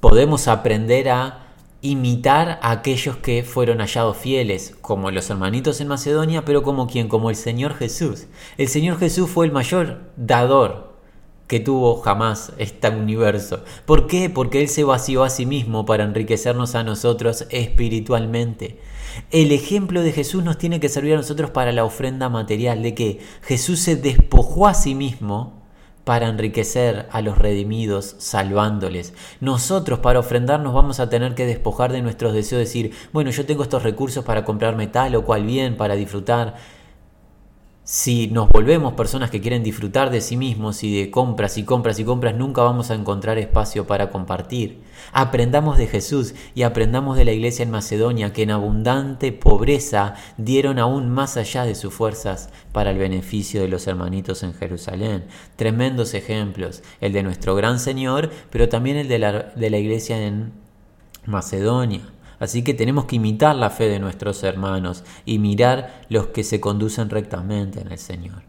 podemos 0.00 0.46
aprender 0.46 1.08
a 1.08 1.45
imitar 1.90 2.58
a 2.62 2.70
aquellos 2.70 3.16
que 3.16 3.42
fueron 3.42 3.78
hallados 3.78 4.16
fieles, 4.16 4.74
como 4.80 5.10
los 5.10 5.30
hermanitos 5.30 5.80
en 5.80 5.88
Macedonia, 5.88 6.44
pero 6.44 6.62
como 6.62 6.86
quien, 6.86 7.08
como 7.08 7.30
el 7.30 7.36
Señor 7.36 7.74
Jesús. 7.74 8.26
El 8.58 8.68
Señor 8.68 8.98
Jesús 8.98 9.30
fue 9.30 9.46
el 9.46 9.52
mayor 9.52 10.00
dador 10.16 10.96
que 11.46 11.60
tuvo 11.60 12.00
jamás 12.00 12.52
este 12.58 12.88
universo. 12.88 13.62
¿Por 13.84 14.06
qué? 14.06 14.30
Porque 14.30 14.60
Él 14.60 14.68
se 14.68 14.84
vació 14.84 15.22
a 15.22 15.30
sí 15.30 15.46
mismo 15.46 15.86
para 15.86 16.04
enriquecernos 16.04 16.74
a 16.74 16.82
nosotros 16.82 17.46
espiritualmente. 17.50 18.80
El 19.30 19.52
ejemplo 19.52 20.02
de 20.02 20.12
Jesús 20.12 20.42
nos 20.42 20.58
tiene 20.58 20.80
que 20.80 20.88
servir 20.88 21.14
a 21.14 21.18
nosotros 21.18 21.50
para 21.50 21.72
la 21.72 21.84
ofrenda 21.84 22.28
material, 22.28 22.82
de 22.82 22.94
que 22.94 23.20
Jesús 23.42 23.80
se 23.80 23.96
despojó 23.96 24.66
a 24.66 24.74
sí 24.74 24.94
mismo 24.94 25.65
para 26.06 26.28
enriquecer 26.28 27.08
a 27.10 27.20
los 27.20 27.36
redimidos, 27.36 28.14
salvándoles. 28.18 29.12
Nosotros 29.40 29.98
para 29.98 30.20
ofrendarnos 30.20 30.72
vamos 30.72 31.00
a 31.00 31.08
tener 31.08 31.34
que 31.34 31.46
despojar 31.46 31.90
de 31.90 32.00
nuestros 32.00 32.32
deseos, 32.32 32.60
decir, 32.60 32.92
bueno, 33.12 33.32
yo 33.32 33.44
tengo 33.44 33.64
estos 33.64 33.82
recursos 33.82 34.24
para 34.24 34.44
comprarme 34.44 34.86
tal 34.86 35.16
o 35.16 35.24
cual 35.24 35.44
bien, 35.44 35.76
para 35.76 35.96
disfrutar. 35.96 36.54
Si 37.88 38.26
nos 38.26 38.48
volvemos 38.48 38.94
personas 38.94 39.30
que 39.30 39.40
quieren 39.40 39.62
disfrutar 39.62 40.10
de 40.10 40.20
sí 40.20 40.36
mismos 40.36 40.82
y 40.82 40.92
de 40.92 41.08
compras 41.08 41.56
y 41.56 41.62
compras 41.62 42.00
y 42.00 42.04
compras, 42.04 42.34
nunca 42.34 42.64
vamos 42.64 42.90
a 42.90 42.96
encontrar 42.96 43.38
espacio 43.38 43.86
para 43.86 44.10
compartir. 44.10 44.80
Aprendamos 45.12 45.78
de 45.78 45.86
Jesús 45.86 46.34
y 46.56 46.64
aprendamos 46.64 47.16
de 47.16 47.24
la 47.24 47.30
iglesia 47.30 47.62
en 47.62 47.70
Macedonia 47.70 48.32
que 48.32 48.42
en 48.42 48.50
abundante 48.50 49.30
pobreza 49.30 50.14
dieron 50.36 50.80
aún 50.80 51.10
más 51.10 51.36
allá 51.36 51.64
de 51.64 51.76
sus 51.76 51.94
fuerzas 51.94 52.48
para 52.72 52.90
el 52.90 52.98
beneficio 52.98 53.60
de 53.60 53.68
los 53.68 53.86
hermanitos 53.86 54.42
en 54.42 54.54
Jerusalén. 54.54 55.26
Tremendos 55.54 56.14
ejemplos, 56.14 56.82
el 57.00 57.12
de 57.12 57.22
nuestro 57.22 57.54
gran 57.54 57.78
Señor, 57.78 58.32
pero 58.50 58.68
también 58.68 58.96
el 58.96 59.06
de 59.06 59.20
la, 59.20 59.32
de 59.32 59.70
la 59.70 59.78
iglesia 59.78 60.20
en 60.20 60.54
Macedonia. 61.24 62.02
Así 62.38 62.62
que 62.62 62.74
tenemos 62.74 63.06
que 63.06 63.16
imitar 63.16 63.56
la 63.56 63.70
fe 63.70 63.88
de 63.88 63.98
nuestros 63.98 64.42
hermanos 64.42 65.04
y 65.24 65.38
mirar 65.38 66.02
los 66.08 66.28
que 66.28 66.44
se 66.44 66.60
conducen 66.60 67.10
rectamente 67.10 67.80
en 67.80 67.92
el 67.92 67.98
Señor. 67.98 68.42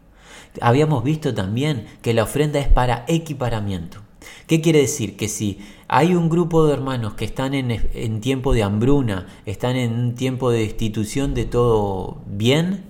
Habíamos 0.60 1.04
visto 1.04 1.34
también 1.34 1.86
que 2.02 2.14
la 2.14 2.24
ofrenda 2.24 2.58
es 2.58 2.68
para 2.68 3.04
equiparamiento. 3.08 4.00
¿Qué 4.46 4.60
quiere 4.60 4.80
decir? 4.80 5.16
Que 5.16 5.28
si 5.28 5.60
hay 5.88 6.14
un 6.14 6.28
grupo 6.28 6.66
de 6.66 6.74
hermanos 6.74 7.14
que 7.14 7.24
están 7.24 7.54
en, 7.54 8.20
tiempo 8.20 8.52
de 8.52 8.62
hambruna, 8.62 9.26
están 9.46 9.76
en 9.76 9.92
un 9.92 10.14
tiempo 10.14 10.50
de 10.50 10.60
destitución 10.60 11.34
de 11.34 11.44
todo 11.44 12.18
bien, 12.26 12.84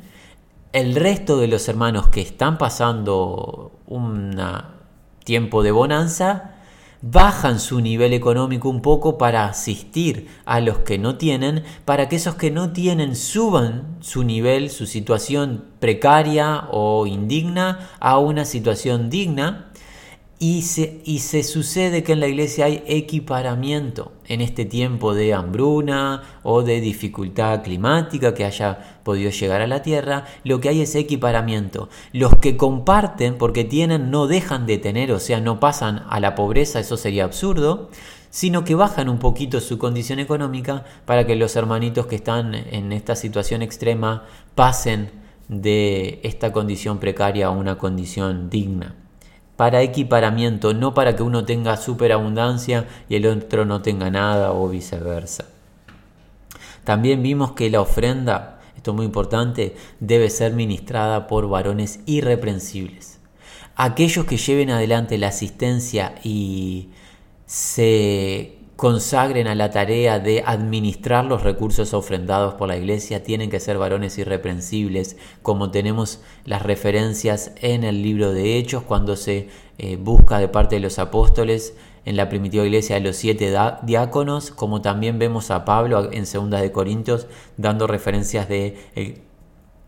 el 0.72 0.94
resto 0.94 1.38
de 1.38 1.48
los 1.48 1.68
hermanos 1.68 2.08
que 2.08 2.20
están 2.20 2.58
pasando 2.58 3.72
un 3.86 4.38
tiempo 5.24 5.62
de 5.62 5.70
bonanza, 5.70 6.57
bajan 7.00 7.60
su 7.60 7.80
nivel 7.80 8.12
económico 8.12 8.68
un 8.68 8.82
poco 8.82 9.18
para 9.18 9.46
asistir 9.46 10.28
a 10.44 10.60
los 10.60 10.78
que 10.78 10.98
no 10.98 11.16
tienen, 11.16 11.64
para 11.84 12.08
que 12.08 12.16
esos 12.16 12.34
que 12.34 12.50
no 12.50 12.72
tienen 12.72 13.14
suban 13.14 13.96
su 14.00 14.24
nivel, 14.24 14.70
su 14.70 14.86
situación 14.86 15.64
precaria 15.78 16.68
o 16.70 17.06
indigna 17.06 17.90
a 18.00 18.18
una 18.18 18.44
situación 18.44 19.10
digna. 19.10 19.70
Y 20.40 20.62
se, 20.62 21.00
y 21.04 21.18
se, 21.18 21.42
sucede 21.42 22.04
que 22.04 22.12
en 22.12 22.20
la 22.20 22.28
iglesia 22.28 22.66
hay 22.66 22.84
equiparamiento 22.86 24.12
en 24.28 24.40
este 24.40 24.64
tiempo 24.64 25.14
de 25.14 25.34
hambruna 25.34 26.22
o 26.42 26.62
de 26.62 26.80
dificultad 26.80 27.62
climática 27.62 28.34
que 28.34 28.44
haya 28.44 29.00
podido 29.02 29.30
llegar 29.30 29.60
a 29.60 29.66
la 29.66 29.82
tierra. 29.82 30.26
Lo 30.44 30.60
que 30.60 30.68
hay 30.68 30.82
es 30.82 30.94
equiparamiento. 30.94 31.88
Los 32.12 32.36
que 32.36 32.56
comparten 32.56 33.38
porque 33.38 33.64
tienen 33.64 34.10
no 34.10 34.26
dejan 34.26 34.66
de 34.66 34.78
tener, 34.78 35.12
o 35.12 35.18
sea, 35.18 35.40
no 35.40 35.58
pasan 35.58 36.04
a 36.08 36.20
la 36.20 36.34
pobreza, 36.34 36.78
eso 36.78 36.96
sería 36.96 37.24
absurdo, 37.24 37.90
sino 38.30 38.64
que 38.64 38.74
bajan 38.74 39.08
un 39.08 39.18
poquito 39.18 39.60
su 39.60 39.78
condición 39.78 40.18
económica 40.18 40.84
para 41.06 41.26
que 41.26 41.36
los 41.36 41.56
hermanitos 41.56 42.06
que 42.06 42.16
están 42.16 42.54
en 42.54 42.92
esta 42.92 43.16
situación 43.16 43.62
extrema 43.62 44.24
pasen 44.54 45.10
de 45.48 46.20
esta 46.22 46.52
condición 46.52 46.98
precaria 46.98 47.46
a 47.46 47.50
una 47.50 47.78
condición 47.78 48.50
digna 48.50 48.94
para 49.58 49.82
equiparamiento, 49.82 50.72
no 50.72 50.94
para 50.94 51.16
que 51.16 51.24
uno 51.24 51.44
tenga 51.44 51.76
superabundancia 51.76 52.86
y 53.08 53.16
el 53.16 53.26
otro 53.26 53.64
no 53.64 53.82
tenga 53.82 54.08
nada 54.08 54.52
o 54.52 54.68
viceversa. 54.68 55.46
También 56.84 57.24
vimos 57.24 57.54
que 57.54 57.68
la 57.68 57.80
ofrenda, 57.80 58.60
esto 58.76 58.92
es 58.92 58.96
muy 58.96 59.04
importante, 59.04 59.74
debe 59.98 60.30
ser 60.30 60.52
ministrada 60.52 61.26
por 61.26 61.48
varones 61.48 61.98
irreprensibles. 62.06 63.18
Aquellos 63.74 64.26
que 64.26 64.36
lleven 64.36 64.70
adelante 64.70 65.18
la 65.18 65.26
asistencia 65.26 66.14
y 66.22 66.90
se 67.44 68.57
consagren 68.78 69.48
a 69.48 69.56
la 69.56 69.72
tarea 69.72 70.20
de 70.20 70.44
administrar 70.46 71.24
los 71.24 71.42
recursos 71.42 71.94
ofrendados 71.94 72.54
por 72.54 72.68
la 72.68 72.76
iglesia 72.76 73.24
tienen 73.24 73.50
que 73.50 73.58
ser 73.58 73.76
varones 73.76 74.16
irreprensibles, 74.18 75.16
como 75.42 75.72
tenemos 75.72 76.20
las 76.44 76.62
referencias 76.62 77.50
en 77.56 77.82
el 77.82 78.04
libro 78.04 78.30
de 78.30 78.56
Hechos, 78.56 78.84
cuando 78.84 79.16
se 79.16 79.48
eh, 79.78 79.96
busca 79.96 80.38
de 80.38 80.46
parte 80.46 80.76
de 80.76 80.80
los 80.80 81.00
apóstoles 81.00 81.74
en 82.04 82.16
la 82.16 82.28
primitiva 82.28 82.64
iglesia 82.64 82.94
de 82.94 83.00
los 83.00 83.16
siete 83.16 83.52
diáconos, 83.82 84.52
como 84.52 84.80
también 84.80 85.18
vemos 85.18 85.50
a 85.50 85.64
Pablo 85.64 86.12
en 86.12 86.24
Segunda 86.24 86.60
de 86.60 86.70
Corintios 86.70 87.26
dando 87.56 87.88
referencias 87.88 88.48
de 88.48 88.78
eh, 88.94 89.22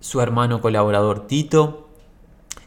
su 0.00 0.20
hermano 0.20 0.61
colaborador 0.61 1.28
Tito. 1.28 1.89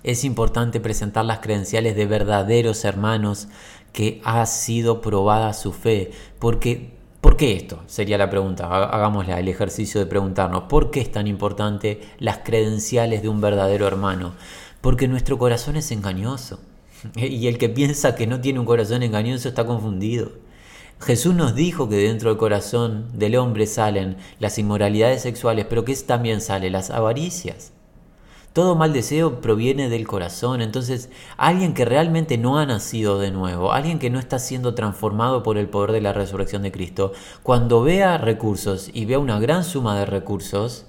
Es 0.03 0.23
importante 0.23 0.79
presentar 0.79 1.25
las 1.25 1.39
credenciales 1.39 1.95
de 1.95 2.05
verdaderos 2.05 2.83
hermanos 2.83 3.47
que 3.93 4.21
ha 4.25 4.45
sido 4.45 5.01
probada 5.01 5.53
su 5.53 5.71
fe. 5.71 6.11
Porque, 6.39 6.91
¿Por 7.21 7.37
qué 7.37 7.55
esto? 7.55 7.81
Sería 7.87 8.17
la 8.17 8.29
pregunta. 8.29 8.67
Hagámosla, 8.67 9.39
el 9.39 9.47
ejercicio 9.47 10.01
de 10.01 10.05
preguntarnos, 10.05 10.63
¿por 10.63 10.91
qué 10.91 10.99
es 10.99 11.09
tan 11.09 11.25
importante 11.25 12.01
las 12.19 12.39
credenciales 12.39 13.21
de 13.21 13.29
un 13.29 13.39
verdadero 13.39 13.87
hermano? 13.87 14.33
Porque 14.81 15.07
nuestro 15.07 15.37
corazón 15.37 15.77
es 15.77 15.89
engañoso. 15.91 16.59
Y 17.15 17.47
el 17.47 17.57
que 17.57 17.69
piensa 17.69 18.15
que 18.15 18.27
no 18.27 18.41
tiene 18.41 18.59
un 18.59 18.65
corazón 18.65 19.03
engañoso 19.03 19.47
está 19.47 19.65
confundido. 19.65 20.31
Jesús 20.99 21.35
nos 21.35 21.55
dijo 21.55 21.89
que 21.89 21.95
dentro 21.95 22.29
del 22.29 22.37
corazón 22.37 23.07
del 23.13 23.35
hombre 23.35 23.67
salen 23.67 24.17
las 24.39 24.57
inmoralidades 24.57 25.21
sexuales, 25.21 25.65
pero 25.69 25.83
que 25.83 25.95
también 25.95 26.39
sale 26.39 26.69
las 26.69 26.91
avaricias, 26.91 27.73
todo 28.53 28.75
mal 28.75 28.93
deseo 28.93 29.41
proviene 29.41 29.89
del 29.89 30.07
corazón, 30.07 30.61
entonces 30.61 31.09
alguien 31.37 31.73
que 31.73 31.85
realmente 31.85 32.37
no 32.37 32.59
ha 32.59 32.65
nacido 32.65 33.19
de 33.19 33.31
nuevo, 33.31 33.73
alguien 33.73 33.99
que 33.99 34.11
no 34.11 34.19
está 34.19 34.37
siendo 34.37 34.75
transformado 34.75 35.41
por 35.41 35.57
el 35.57 35.67
poder 35.67 35.91
de 35.91 36.01
la 36.01 36.13
resurrección 36.13 36.61
de 36.61 36.71
Cristo, 36.71 37.13
cuando 37.41 37.81
vea 37.81 38.17
recursos 38.19 38.91
y 38.93 39.05
vea 39.05 39.17
una 39.17 39.39
gran 39.39 39.63
suma 39.63 39.97
de 39.97 40.05
recursos 40.05 40.85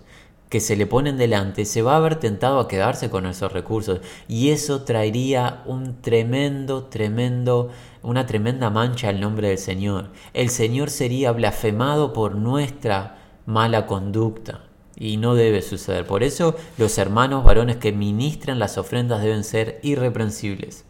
que 0.51 0.61
se 0.61 0.77
le 0.77 0.87
ponen 0.87 1.17
delante, 1.17 1.65
se 1.65 1.83
va 1.83 1.97
a 1.97 2.01
ver 2.01 2.17
tentado 2.17 2.61
a 2.61 2.69
quedarse 2.69 3.11
con 3.11 3.27
esos 3.27 3.51
recursos 3.53 4.01
y 4.29 4.51
eso 4.51 4.83
traería 4.83 5.63
un 5.67 6.01
tremendo, 6.03 6.85
tremendo, 6.85 7.71
una 8.03 8.27
tremenda 8.27 8.71
mancha 8.71 9.09
al 9.09 9.21
nombre 9.21 9.49
del 9.49 9.59
Señor. 9.59 10.11
El 10.33 10.51
Señor 10.51 10.91
sería 10.91 11.33
blasfemado 11.33 12.13
por 12.13 12.37
nuestra 12.37 13.19
mala 13.47 13.87
conducta. 13.87 14.64
Y 14.97 15.17
no 15.17 15.35
debe 15.35 15.63
suceder. 15.63 16.07
Por 16.07 16.23
eso 16.23 16.57
los 16.79 16.99
hermanos 16.99 17.45
varones 17.45 17.77
que 17.77 17.93
ministran 17.93 18.59
las 18.59 18.79
ofrendas 18.79 19.23
deben 19.23 19.45
ser 19.45 19.81
irreprensibles. 19.83 20.85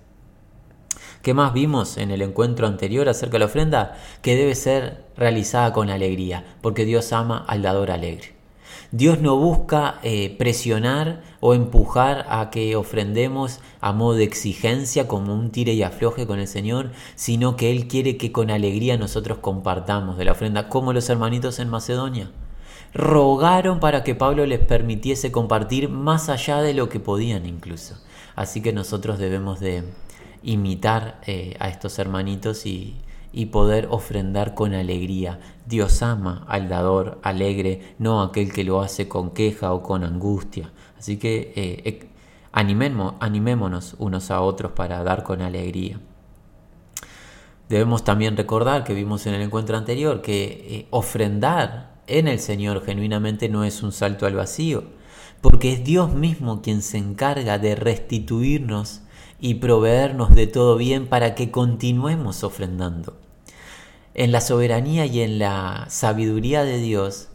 ¿Qué 1.23 1.33
más 1.33 1.55
vimos 1.55 1.97
en 1.97 2.11
el 2.11 2.21
encuentro 2.21 2.67
anterior 2.67 3.09
acerca 3.09 3.33
de 3.35 3.39
la 3.39 3.45
ofrenda? 3.47 3.97
Que 4.21 4.37
debe 4.37 4.55
ser 4.55 5.07
realizada 5.17 5.73
con 5.73 5.89
alegría, 5.89 6.45
porque 6.61 6.85
Dios 6.85 7.15
ama 7.15 7.43
al 7.49 7.63
dador 7.63 7.91
alegre. 7.91 8.35
Dios 8.93 9.21
no 9.21 9.37
busca 9.37 9.99
eh, 10.03 10.37
presionar 10.39 11.23
o 11.41 11.55
empujar 11.55 12.27
a 12.29 12.51
que 12.51 12.77
ofrendemos 12.77 13.61
a 13.81 13.93
modo 13.93 14.15
de 14.19 14.25
exigencia 14.25 15.09
como 15.09 15.35
un 15.35 15.51
tire 15.51 15.73
y 15.73 15.83
afloje 15.83 16.27
con 16.27 16.39
el 16.39 16.47
Señor, 16.47 16.93
sino 17.15 17.57
que 17.57 17.73
Él 17.73 17.89
quiere 17.89 18.19
que 18.19 18.31
con 18.31 18.51
alegría 18.51 18.99
nosotros 18.99 19.39
compartamos 19.39 20.19
de 20.19 20.27
la 20.27 20.33
ofrenda, 20.33 20.69
como 20.69 20.93
los 20.93 21.09
hermanitos 21.09 21.59
en 21.59 21.71
Macedonia. 21.71 22.31
Rogaron 22.95 23.81
para 23.81 24.05
que 24.05 24.15
Pablo 24.15 24.47
les 24.47 24.61
permitiese 24.61 25.33
compartir 25.33 25.89
más 25.89 26.29
allá 26.29 26.63
de 26.63 26.75
lo 26.75 26.89
que 26.89 27.01
podían 27.01 27.45
incluso. 27.45 27.97
Así 28.37 28.63
que 28.63 28.73
nosotros 28.73 29.19
debemos 29.19 29.59
de 29.59 29.83
imitar 30.45 31.21
eh, 31.27 31.57
a 31.59 31.69
estos 31.69 31.99
hermanitos 31.99 32.67
y, 32.67 32.97
y 33.33 33.47
poder 33.47 33.89
ofrendar 33.91 34.55
con 34.55 34.75
alegría. 34.75 35.41
Dios 35.67 36.03
ama 36.03 36.45
al 36.47 36.69
dador 36.69 37.19
alegre, 37.23 37.97
no 37.99 38.23
aquel 38.23 38.53
que 38.53 38.63
lo 38.63 38.81
hace 38.81 39.09
con 39.09 39.31
queja 39.31 39.73
o 39.73 39.83
con 39.83 40.05
angustia. 40.05 40.71
Así 40.97 41.17
que 41.17 41.53
eh, 41.57 42.09
animémonos 42.53 43.97
unos 43.99 44.31
a 44.31 44.41
otros 44.41 44.71
para 44.73 45.03
dar 45.03 45.25
con 45.25 45.43
alegría. 45.43 45.99
Debemos 47.69 48.05
también 48.05 48.37
recordar 48.37 48.85
que 48.85 48.95
vimos 48.95 49.27
en 49.27 49.35
el 49.35 49.43
encuentro 49.43 49.77
anterior 49.77 50.23
que 50.23 50.45
eh, 50.45 50.87
ofrendar 50.91 51.94
en 52.07 52.29
el 52.29 52.41
Señor 52.41 52.85
genuinamente 52.85 53.49
no 53.49 53.65
es 53.65 53.83
un 53.83 53.93
salto 53.93 54.27
al 54.27 54.35
vacío, 54.35 54.85
porque 55.41 55.73
es 55.73 55.85
Dios 55.85 56.15
mismo 56.15 56.63
quien 56.63 56.83
se 56.83 56.99
encarga 56.99 57.59
de 57.59 57.75
restituirnos 57.75 59.03
y 59.41 59.55
proveernos 59.55 60.35
de 60.35 60.47
todo 60.47 60.77
bien 60.77 61.07
para 61.07 61.35
que 61.35 61.51
continuemos 61.51 62.45
ofrendando. 62.45 63.17
En 64.15 64.33
la 64.33 64.41
soberanía 64.41 65.07
y 65.07 65.21
en 65.21 65.39
la 65.39 65.87
sabiduría 65.89 66.65
de 66.65 66.79
Dios, 66.79 67.29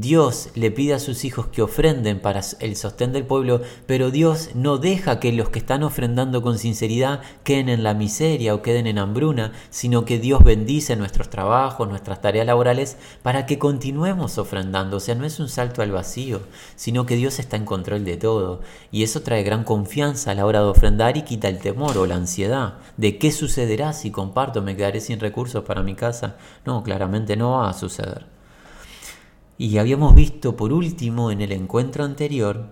Dios 0.00 0.48
le 0.56 0.72
pide 0.72 0.94
a 0.94 0.98
sus 0.98 1.24
hijos 1.24 1.46
que 1.46 1.62
ofrenden 1.62 2.18
para 2.18 2.40
el 2.58 2.74
sostén 2.74 3.12
del 3.12 3.26
pueblo, 3.26 3.62
pero 3.86 4.10
Dios 4.10 4.50
no 4.54 4.78
deja 4.78 5.20
que 5.20 5.32
los 5.32 5.50
que 5.50 5.60
están 5.60 5.84
ofrendando 5.84 6.42
con 6.42 6.58
sinceridad 6.58 7.20
queden 7.44 7.68
en 7.68 7.84
la 7.84 7.94
miseria 7.94 8.56
o 8.56 8.62
queden 8.62 8.88
en 8.88 8.98
hambruna, 8.98 9.52
sino 9.70 10.04
que 10.04 10.18
Dios 10.18 10.42
bendice 10.42 10.96
nuestros 10.96 11.30
trabajos, 11.30 11.88
nuestras 11.88 12.20
tareas 12.20 12.44
laborales, 12.44 12.96
para 13.22 13.46
que 13.46 13.60
continuemos 13.60 14.36
ofrendando. 14.38 14.96
O 14.96 15.00
sea, 15.00 15.14
no 15.14 15.26
es 15.26 15.38
un 15.38 15.48
salto 15.48 15.80
al 15.80 15.92
vacío, 15.92 16.40
sino 16.74 17.06
que 17.06 17.14
Dios 17.14 17.38
está 17.38 17.56
en 17.56 17.64
control 17.64 18.04
de 18.04 18.16
todo. 18.16 18.62
Y 18.90 19.04
eso 19.04 19.22
trae 19.22 19.44
gran 19.44 19.62
confianza 19.62 20.32
a 20.32 20.34
la 20.34 20.44
hora 20.44 20.58
de 20.58 20.66
ofrendar 20.66 21.16
y 21.16 21.22
quita 21.22 21.46
el 21.48 21.58
temor 21.58 21.96
o 21.98 22.06
la 22.06 22.16
ansiedad 22.16 22.74
de 22.96 23.18
qué 23.18 23.30
sucederá 23.30 23.92
si 23.92 24.10
comparto, 24.10 24.60
me 24.60 24.76
quedaré 24.76 25.00
sin 25.00 25.20
recursos 25.20 25.62
para 25.62 25.84
mi 25.84 25.94
casa. 25.94 26.36
No, 26.66 26.82
claramente 26.82 27.36
no 27.36 27.52
va 27.52 27.68
a 27.70 27.74
suceder. 27.74 28.33
Y 29.56 29.78
habíamos 29.78 30.14
visto 30.14 30.56
por 30.56 30.72
último 30.72 31.30
en 31.30 31.40
el 31.40 31.52
encuentro 31.52 32.04
anterior 32.04 32.70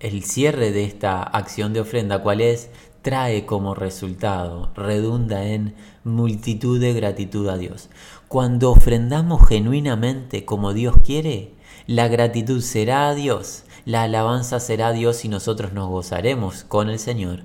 el 0.00 0.24
cierre 0.24 0.72
de 0.72 0.84
esta 0.84 1.22
acción 1.22 1.72
de 1.72 1.80
ofrenda, 1.80 2.22
cuál 2.22 2.40
es, 2.40 2.70
trae 3.02 3.46
como 3.46 3.74
resultado, 3.74 4.70
redunda 4.74 5.44
en 5.44 5.76
multitud 6.02 6.80
de 6.80 6.92
gratitud 6.92 7.48
a 7.48 7.56
Dios. 7.56 7.88
Cuando 8.26 8.72
ofrendamos 8.72 9.46
genuinamente 9.46 10.44
como 10.44 10.72
Dios 10.72 10.96
quiere, 11.04 11.54
la 11.86 12.08
gratitud 12.08 12.62
será 12.62 13.08
a 13.08 13.14
Dios, 13.14 13.64
la 13.84 14.02
alabanza 14.02 14.58
será 14.58 14.88
a 14.88 14.92
Dios 14.92 15.24
y 15.24 15.28
nosotros 15.28 15.72
nos 15.72 15.88
gozaremos 15.88 16.64
con 16.64 16.88
el 16.88 16.98
Señor, 16.98 17.44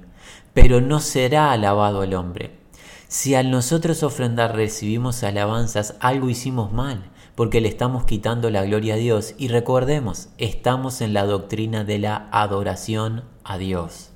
pero 0.54 0.82
no 0.82 1.00
será 1.00 1.52
alabado 1.52 2.02
el 2.02 2.16
hombre. 2.16 2.58
Si 3.08 3.36
al 3.36 3.52
nosotros 3.52 4.02
ofrendar 4.02 4.56
recibimos 4.56 5.24
alabanzas, 5.24 5.96
algo 6.00 6.30
hicimos 6.30 6.74
mal 6.74 7.12
porque 7.38 7.62
le 7.62 7.70
estamos 7.70 8.04
quitando 8.06 8.50
la 8.50 8.64
gloria 8.66 8.96
a 8.96 8.98
Dios. 8.98 9.36
Y 9.38 9.50
recordemos, 9.50 10.30
estamos 10.40 11.02
en 11.02 11.14
la 11.14 11.24
doctrina 11.24 11.84
de 11.84 12.00
la 12.00 12.28
adoración 12.32 13.26
a 13.44 13.60
Dios. 13.60 14.10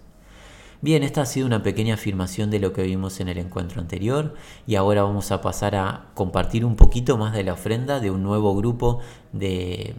Bien, 0.81 1.03
esta 1.03 1.21
ha 1.21 1.25
sido 1.27 1.45
una 1.45 1.61
pequeña 1.61 1.93
afirmación 1.93 2.49
de 2.49 2.57
lo 2.57 2.73
que 2.73 2.81
vimos 2.81 3.19
en 3.19 3.27
el 3.27 3.37
encuentro 3.37 3.79
anterior 3.79 4.33
y 4.65 4.73
ahora 4.73 5.03
vamos 5.03 5.31
a 5.31 5.39
pasar 5.39 5.75
a 5.75 6.07
compartir 6.15 6.65
un 6.65 6.75
poquito 6.75 7.15
más 7.19 7.31
de 7.33 7.43
la 7.43 7.53
ofrenda 7.53 7.99
de 7.99 8.09
un 8.09 8.23
nuevo 8.23 8.55
grupo 8.55 9.01
de, 9.33 9.93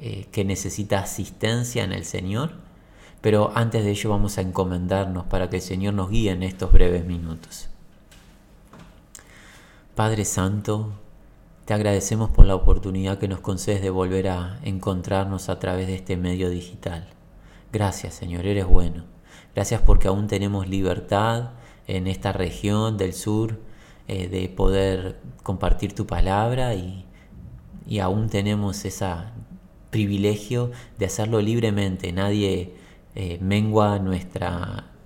eh, 0.00 0.26
que 0.32 0.44
necesita 0.44 0.98
asistencia 0.98 1.84
en 1.84 1.92
el 1.92 2.04
Señor. 2.04 2.50
Pero 3.20 3.52
antes 3.54 3.84
de 3.84 3.92
ello 3.92 4.10
vamos 4.10 4.38
a 4.38 4.40
encomendarnos 4.40 5.24
para 5.26 5.48
que 5.48 5.56
el 5.58 5.62
Señor 5.62 5.94
nos 5.94 6.10
guíe 6.10 6.32
en 6.32 6.42
estos 6.42 6.72
breves 6.72 7.06
minutos. 7.06 7.68
Padre 9.94 10.24
Santo, 10.24 10.94
te 11.66 11.74
agradecemos 11.74 12.30
por 12.30 12.46
la 12.46 12.54
oportunidad 12.54 13.18
que 13.18 13.26
nos 13.26 13.40
concedes 13.40 13.82
de 13.82 13.90
volver 13.90 14.28
a 14.28 14.60
encontrarnos 14.62 15.48
a 15.48 15.58
través 15.58 15.88
de 15.88 15.96
este 15.96 16.16
medio 16.16 16.48
digital. 16.48 17.08
Gracias 17.72 18.14
Señor, 18.14 18.46
eres 18.46 18.66
bueno. 18.66 19.04
Gracias 19.52 19.82
porque 19.82 20.06
aún 20.06 20.28
tenemos 20.28 20.68
libertad 20.68 21.50
en 21.88 22.06
esta 22.06 22.32
región 22.32 22.96
del 22.96 23.14
sur 23.14 23.58
eh, 24.06 24.28
de 24.28 24.48
poder 24.48 25.18
compartir 25.42 25.92
tu 25.92 26.06
palabra 26.06 26.74
y, 26.74 27.04
y 27.84 27.98
aún 27.98 28.28
tenemos 28.28 28.84
ese 28.84 29.12
privilegio 29.90 30.70
de 30.98 31.06
hacerlo 31.06 31.40
libremente. 31.40 32.12
Nadie 32.12 32.74
eh, 33.16 33.38
mengua 33.40 33.98
nuestro 33.98 34.46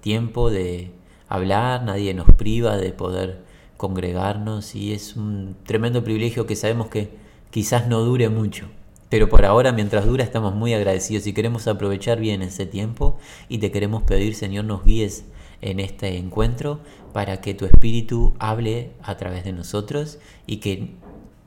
tiempo 0.03 0.51
de 0.51 0.93
hablar, 1.27 1.85
nadie 1.85 2.13
nos 2.13 2.27
priva 2.33 2.77
de 2.77 2.93
poder 2.93 3.49
congregarnos 3.81 4.75
y 4.75 4.93
es 4.93 5.17
un 5.17 5.57
tremendo 5.65 6.05
privilegio 6.05 6.47
que 6.47 6.55
sabemos 6.55 6.89
que 6.89 7.09
quizás 7.51 7.89
no 7.89 8.01
dure 8.01 8.29
mucho. 8.29 8.67
Pero 9.09 9.31
por 9.31 9.47
ahora, 9.47 9.73
mientras 9.73 10.05
dura, 10.05 10.23
estamos 10.23 10.55
muy 10.55 10.75
agradecidos 10.75 11.27
y 11.27 11.33
queremos 11.33 11.67
aprovechar 11.67 12.21
bien 12.21 12.43
ese 12.43 12.67
tiempo 12.67 13.17
y 13.49 13.57
te 13.57 13.73
queremos 13.73 14.03
pedir, 14.03 14.35
Señor, 14.35 14.67
nos 14.67 14.85
guíes 14.85 15.25
en 15.63 15.81
este 15.81 16.19
encuentro 16.19 16.81
para 17.15 17.41
que 17.41 17.55
tu 17.55 17.65
Espíritu 17.65 18.35
hable 18.39 18.91
a 19.03 19.17
través 19.17 19.45
de 19.45 19.53
nosotros 19.55 20.19
y 20.47 20.59
que, 20.59 20.91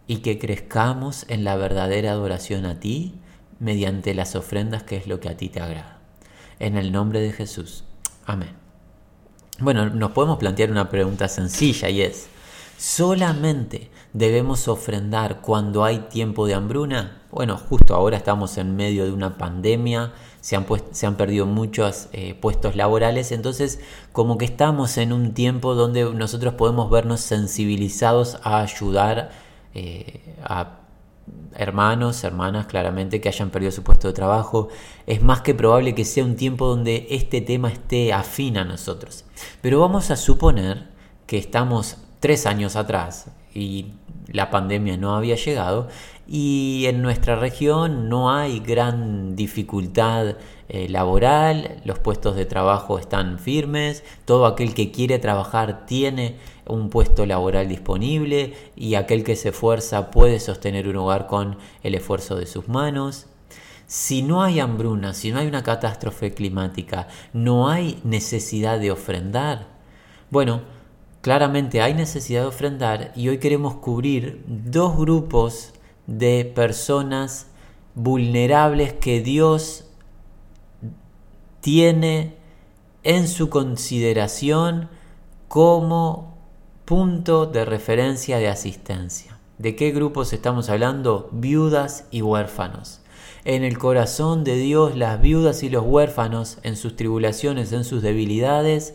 y 0.08 0.18
que 0.18 0.40
crezcamos 0.40 1.28
en 1.30 1.44
la 1.44 1.56
verdadera 1.56 2.14
adoración 2.14 2.66
a 2.66 2.80
ti 2.80 3.14
mediante 3.60 4.16
las 4.16 4.36
ofrendas 4.36 4.82
que 4.82 4.98
es 4.98 5.06
lo 5.06 5.20
que 5.20 5.30
a 5.30 5.38
ti 5.38 5.50
te 5.50 5.60
agrada. 5.60 6.00
En 6.58 6.78
el 6.78 6.92
nombre 6.92 7.20
de 7.20 7.32
Jesús. 7.32 7.84
Amén. 8.26 8.63
Bueno, 9.60 9.90
nos 9.90 10.12
podemos 10.12 10.40
plantear 10.40 10.72
una 10.72 10.90
pregunta 10.90 11.28
sencilla 11.28 11.88
y 11.88 12.02
es, 12.02 12.28
¿solamente 12.78 13.92
debemos 14.12 14.68
ofrendar 14.68 15.42
cuando 15.42 15.84
hay 15.84 16.00
tiempo 16.10 16.48
de 16.48 16.56
hambruna? 16.56 17.22
Bueno, 17.30 17.58
justo 17.58 17.94
ahora 17.94 18.18
estamos 18.18 18.58
en 18.58 18.76
medio 18.76 19.06
de 19.06 19.12
una 19.12 19.38
pandemia, 19.38 20.12
se 20.42 20.56
han, 20.56 20.66
se 20.92 21.06
han 21.06 21.18
perdido 21.18 21.46
muchos 21.46 22.08
eh, 22.14 22.34
puestos 22.34 22.76
laborales, 22.76 23.32
entonces 23.32 23.80
como 24.12 24.40
que 24.40 24.46
estamos 24.46 24.98
en 24.98 25.14
un 25.14 25.36
tiempo 25.36 25.76
donde 25.76 26.04
nosotros 26.14 26.56
podemos 26.56 26.90
vernos 26.90 27.22
sensibilizados 27.22 28.40
a 28.44 28.60
ayudar 28.60 29.32
eh, 29.76 30.36
a 30.44 30.83
hermanos, 31.56 32.24
hermanas, 32.24 32.68
claramente, 32.68 33.22
que 33.22 33.30
hayan 33.30 33.50
perdido 33.50 33.72
su 33.72 33.84
puesto 33.84 34.08
de 34.08 34.14
trabajo. 34.14 34.70
Es 35.08 35.22
más 35.22 35.42
que 35.42 35.54
probable 35.54 35.96
que 35.96 36.06
sea 36.06 36.24
un 36.24 36.36
tiempo 36.36 36.68
donde 36.68 37.08
este 37.10 37.42
tema 37.42 37.70
esté 37.70 38.14
afín 38.14 38.58
a 38.58 38.66
nosotros. 38.66 39.26
Pero 39.62 39.80
vamos 39.80 40.12
a 40.12 40.16
suponer 40.16 40.88
que 41.28 41.38
estamos 41.38 41.98
tres 42.20 42.46
años 42.46 42.76
atrás 42.76 43.28
y 43.54 43.94
la 44.28 44.50
pandemia 44.50 44.98
no 44.98 45.16
había 45.16 45.36
llegado 45.36 45.90
y 46.28 46.86
en 46.88 47.02
nuestra 47.02 47.36
región 47.36 48.08
no 48.08 48.32
hay 48.32 48.60
gran 48.60 49.36
dificultad 49.36 50.38
eh, 50.70 50.88
laboral, 50.90 51.82
los 51.84 52.00
puestos 52.00 52.36
de 52.36 52.46
trabajo 52.46 52.98
están 52.98 53.40
firmes, 53.40 54.04
todo 54.26 54.46
aquel 54.46 54.74
que 54.74 54.92
quiere 54.92 55.20
trabajar 55.20 55.86
tiene 55.86 56.38
un 56.68 56.90
puesto 56.90 57.26
laboral 57.26 57.68
disponible 57.68 58.54
y 58.76 58.96
aquel 58.96 59.24
que 59.24 59.36
se 59.36 59.50
esfuerza 59.50 60.12
puede 60.12 60.40
sostener 60.40 60.88
un 60.88 60.98
hogar 60.98 61.28
con 61.28 61.58
el 61.84 61.96
esfuerzo 61.96 62.36
de 62.36 62.46
sus 62.46 62.68
manos. 62.68 63.28
Si 63.88 64.22
no 64.22 64.42
hay 64.42 64.60
hambruna, 64.60 65.14
si 65.14 65.32
no 65.32 65.40
hay 65.40 65.48
una 65.48 65.64
catástrofe 65.64 66.34
climática, 66.34 67.08
no 67.34 67.70
hay 67.70 68.00
necesidad 68.04 68.80
de 68.80 68.92
ofrendar. 68.92 69.68
Bueno, 70.30 70.62
claramente 71.22 71.82
hay 71.82 71.94
necesidad 71.94 72.42
de 72.42 72.48
ofrendar 72.48 73.12
y 73.16 73.30
hoy 73.30 73.38
queremos 73.38 73.76
cubrir 73.76 74.44
dos 74.48 74.98
grupos 74.98 75.74
de 76.08 76.52
personas 76.56 77.48
vulnerables 77.96 78.94
que 78.94 79.22
Dios 79.22 79.86
tiene 81.62 82.36
en 83.04 83.28
su 83.28 83.50
consideración 83.50 84.90
como 85.48 86.33
punto 86.96 87.48
de 87.48 87.66
referencia 87.66 88.38
de 88.38 88.50
asistencia. 88.50 89.40
¿De 89.58 89.76
qué 89.76 89.90
grupos 89.90 90.32
estamos 90.32 90.70
hablando? 90.70 91.28
Viudas 91.32 92.06
y 92.12 92.22
huérfanos. 92.22 93.00
En 93.46 93.64
el 93.64 93.80
corazón 93.80 94.44
de 94.44 94.58
Dios 94.58 94.96
las 94.96 95.20
viudas 95.20 95.64
y 95.64 95.72
los 95.72 95.84
huérfanos, 95.84 96.60
en 96.62 96.76
sus 96.76 96.96
tribulaciones, 96.96 97.74
en 97.74 97.84
sus 97.84 98.04
debilidades, 98.04 98.94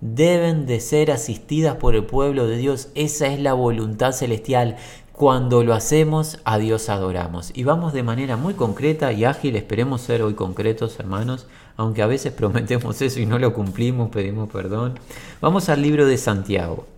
deben 0.00 0.66
de 0.66 0.80
ser 0.80 1.12
asistidas 1.12 1.76
por 1.76 1.94
el 1.94 2.04
pueblo 2.04 2.48
de 2.48 2.56
Dios. 2.56 2.88
Esa 2.96 3.28
es 3.28 3.38
la 3.38 3.52
voluntad 3.52 4.10
celestial. 4.10 4.74
Cuando 5.12 5.62
lo 5.62 5.72
hacemos, 5.72 6.40
a 6.42 6.58
Dios 6.58 6.88
adoramos. 6.88 7.52
Y 7.54 7.62
vamos 7.62 7.92
de 7.92 8.02
manera 8.02 8.36
muy 8.36 8.54
concreta 8.54 9.12
y 9.12 9.24
ágil, 9.24 9.54
esperemos 9.54 10.00
ser 10.00 10.22
hoy 10.22 10.34
concretos, 10.34 10.98
hermanos, 10.98 11.46
aunque 11.76 12.02
a 12.02 12.08
veces 12.08 12.32
prometemos 12.36 13.00
eso 13.02 13.20
y 13.20 13.26
no 13.26 13.38
lo 13.38 13.54
cumplimos, 13.54 14.10
pedimos 14.10 14.50
perdón. 14.50 14.98
Vamos 15.40 15.68
al 15.68 15.80
libro 15.80 16.06
de 16.06 16.18
Santiago. 16.18 16.95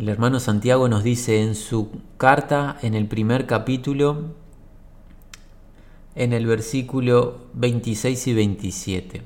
El 0.00 0.08
hermano 0.08 0.40
Santiago 0.40 0.88
nos 0.88 1.04
dice 1.04 1.42
en 1.42 1.54
su 1.54 1.90
carta, 2.16 2.78
en 2.80 2.94
el 2.94 3.06
primer 3.06 3.46
capítulo, 3.46 4.32
en 6.14 6.32
el 6.32 6.46
versículo 6.46 7.48
26 7.52 8.28
y 8.28 8.32
27. 8.32 9.22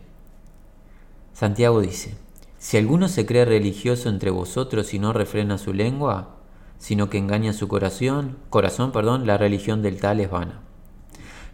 Santiago 1.32 1.80
dice, 1.80 2.16
si 2.58 2.76
alguno 2.76 3.06
se 3.06 3.24
cree 3.24 3.44
religioso 3.44 4.08
entre 4.08 4.30
vosotros 4.30 4.92
y 4.94 4.98
no 4.98 5.12
refrena 5.12 5.58
su 5.58 5.72
lengua, 5.72 6.38
sino 6.78 7.08
que 7.08 7.18
engaña 7.18 7.52
su 7.52 7.68
corazón, 7.68 8.36
corazón, 8.50 8.90
perdón, 8.90 9.28
la 9.28 9.38
religión 9.38 9.80
del 9.80 10.00
tal 10.00 10.18
es 10.18 10.28
vana. 10.28 10.62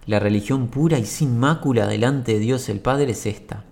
La 0.07 0.19
religión 0.19 0.69
pura 0.69 0.99
y 0.99 1.05
sin 1.05 1.39
mácula 1.39 1.87
delante 1.87 2.33
de 2.33 2.39
Dios 2.39 2.71
el 2.71 2.81
Padre 2.81 3.11
es 3.11 3.27
esta: 3.27 3.65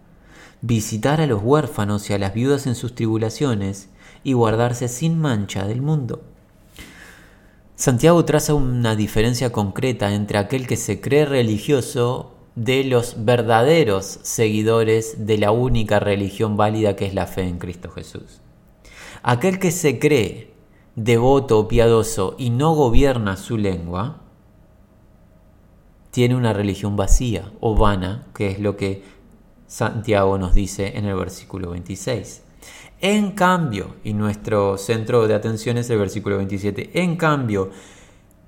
visitar 0.61 1.22
a 1.22 1.26
los 1.26 1.42
huérfanos 1.42 2.11
y 2.11 2.12
a 2.12 2.18
las 2.18 2.34
viudas 2.34 2.66
en 2.66 2.74
sus 2.74 2.94
tribulaciones 2.94 3.88
y 4.24 4.33
guardarse 4.33 4.88
sin 4.88 5.18
mancha 5.18 5.66
del 5.66 5.83
mundo. 5.83 6.22
Santiago 7.74 8.24
traza 8.24 8.54
una 8.54 8.96
diferencia 8.96 9.52
concreta 9.52 10.12
entre 10.12 10.38
aquel 10.38 10.66
que 10.66 10.76
se 10.76 11.00
cree 11.00 11.24
religioso 11.24 12.35
de 12.57 12.83
los 12.83 13.24
verdaderos 13.24 14.18
seguidores 14.22 15.26
de 15.26 15.38
la 15.38 15.52
única 15.52 16.00
religión 16.00 16.57
válida 16.57 16.96
que 16.96 17.07
es 17.07 17.14
la 17.14 17.26
fe 17.26 17.42
en 17.42 17.59
Cristo 17.59 17.90
Jesús. 17.90 18.40
Aquel 19.22 19.61
que 19.61 19.70
se 19.70 20.00
cree 20.00 20.54
devoto 20.96 21.61
o 21.61 21.68
piadoso 21.68 22.35
y 22.37 22.50
no 22.50 22.74
gobierna 22.74 23.37
su 23.37 23.57
lengua, 23.57 24.22
tiene 26.11 26.35
una 26.35 26.52
religión 26.52 26.96
vacía 26.96 27.52
o 27.61 27.76
vana, 27.76 28.26
que 28.35 28.48
es 28.50 28.59
lo 28.59 28.76
que 28.76 29.04
Santiago 29.68 30.38
nos 30.38 30.54
dice 30.54 30.98
en 30.98 31.04
el 31.04 31.14
versículo 31.14 31.70
26. 31.70 32.42
En 33.01 33.33
cambio, 33.33 33.94
y 34.03 34.12
nuestro 34.12 34.77
centro 34.77 35.29
de 35.29 35.35
atención 35.35 35.79
es 35.79 35.88
el 35.90 35.99
versículo 35.99 36.37
27, 36.37 37.03
en 37.03 37.16
cambio, 37.16 37.71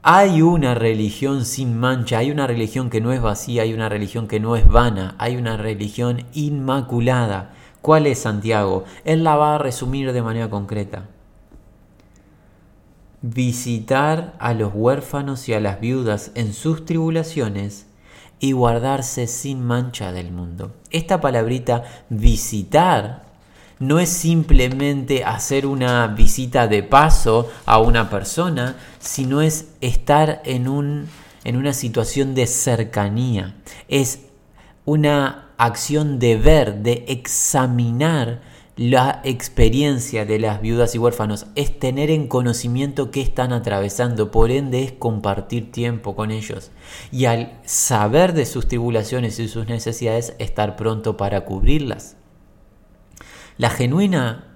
hay 0.02 0.40
una 0.40 0.74
religión 0.74 1.44
sin 1.44 1.78
mancha, 1.78 2.18
hay 2.18 2.30
una 2.30 2.46
religión 2.46 2.88
que 2.88 3.02
no 3.02 3.12
es 3.12 3.20
vacía, 3.20 3.62
hay 3.62 3.74
una 3.74 3.88
religión 3.88 4.28
que 4.28 4.40
no 4.40 4.56
es 4.56 4.66
vana, 4.66 5.14
hay 5.18 5.36
una 5.36 5.56
religión 5.56 6.24
inmaculada. 6.32 7.52
¿Cuál 7.82 8.06
es 8.06 8.20
Santiago? 8.20 8.84
Él 9.04 9.24
la 9.24 9.36
va 9.36 9.54
a 9.54 9.58
resumir 9.58 10.12
de 10.12 10.22
manera 10.22 10.48
concreta. 10.48 11.04
Visitar 13.20 14.34
a 14.38 14.54
los 14.54 14.72
huérfanos 14.74 15.48
y 15.50 15.52
a 15.52 15.60
las 15.60 15.80
viudas 15.80 16.32
en 16.34 16.54
sus 16.54 16.86
tribulaciones 16.86 17.86
y 18.38 18.52
guardarse 18.52 19.26
sin 19.26 19.62
mancha 19.62 20.12
del 20.12 20.32
mundo. 20.32 20.72
Esta 20.90 21.20
palabrita 21.20 21.84
visitar 22.08 23.29
no 23.80 23.98
es 23.98 24.10
simplemente 24.10 25.24
hacer 25.24 25.66
una 25.66 26.06
visita 26.06 26.68
de 26.68 26.82
paso 26.82 27.50
a 27.64 27.80
una 27.80 28.10
persona, 28.10 28.76
sino 29.00 29.40
es 29.40 29.68
estar 29.80 30.42
en, 30.44 30.68
un, 30.68 31.08
en 31.44 31.56
una 31.56 31.72
situación 31.72 32.34
de 32.34 32.46
cercanía. 32.46 33.56
Es 33.88 34.26
una 34.84 35.48
acción 35.56 36.18
de 36.18 36.36
ver, 36.36 36.82
de 36.82 37.06
examinar 37.08 38.42
la 38.76 39.22
experiencia 39.24 40.26
de 40.26 40.38
las 40.38 40.60
viudas 40.60 40.94
y 40.94 40.98
huérfanos, 40.98 41.46
es 41.54 41.78
tener 41.78 42.10
en 42.10 42.28
conocimiento 42.28 43.10
qué 43.10 43.22
están 43.22 43.52
atravesando, 43.52 44.30
por 44.30 44.50
ende 44.50 44.84
es 44.84 44.92
compartir 44.92 45.72
tiempo 45.72 46.14
con 46.14 46.30
ellos. 46.30 46.70
Y 47.10 47.24
al 47.24 47.58
saber 47.64 48.34
de 48.34 48.44
sus 48.44 48.68
tribulaciones 48.68 49.38
y 49.38 49.48
sus 49.48 49.66
necesidades, 49.68 50.34
estar 50.38 50.76
pronto 50.76 51.16
para 51.16 51.46
cubrirlas. 51.46 52.16
La 53.60 53.68
genuina 53.68 54.46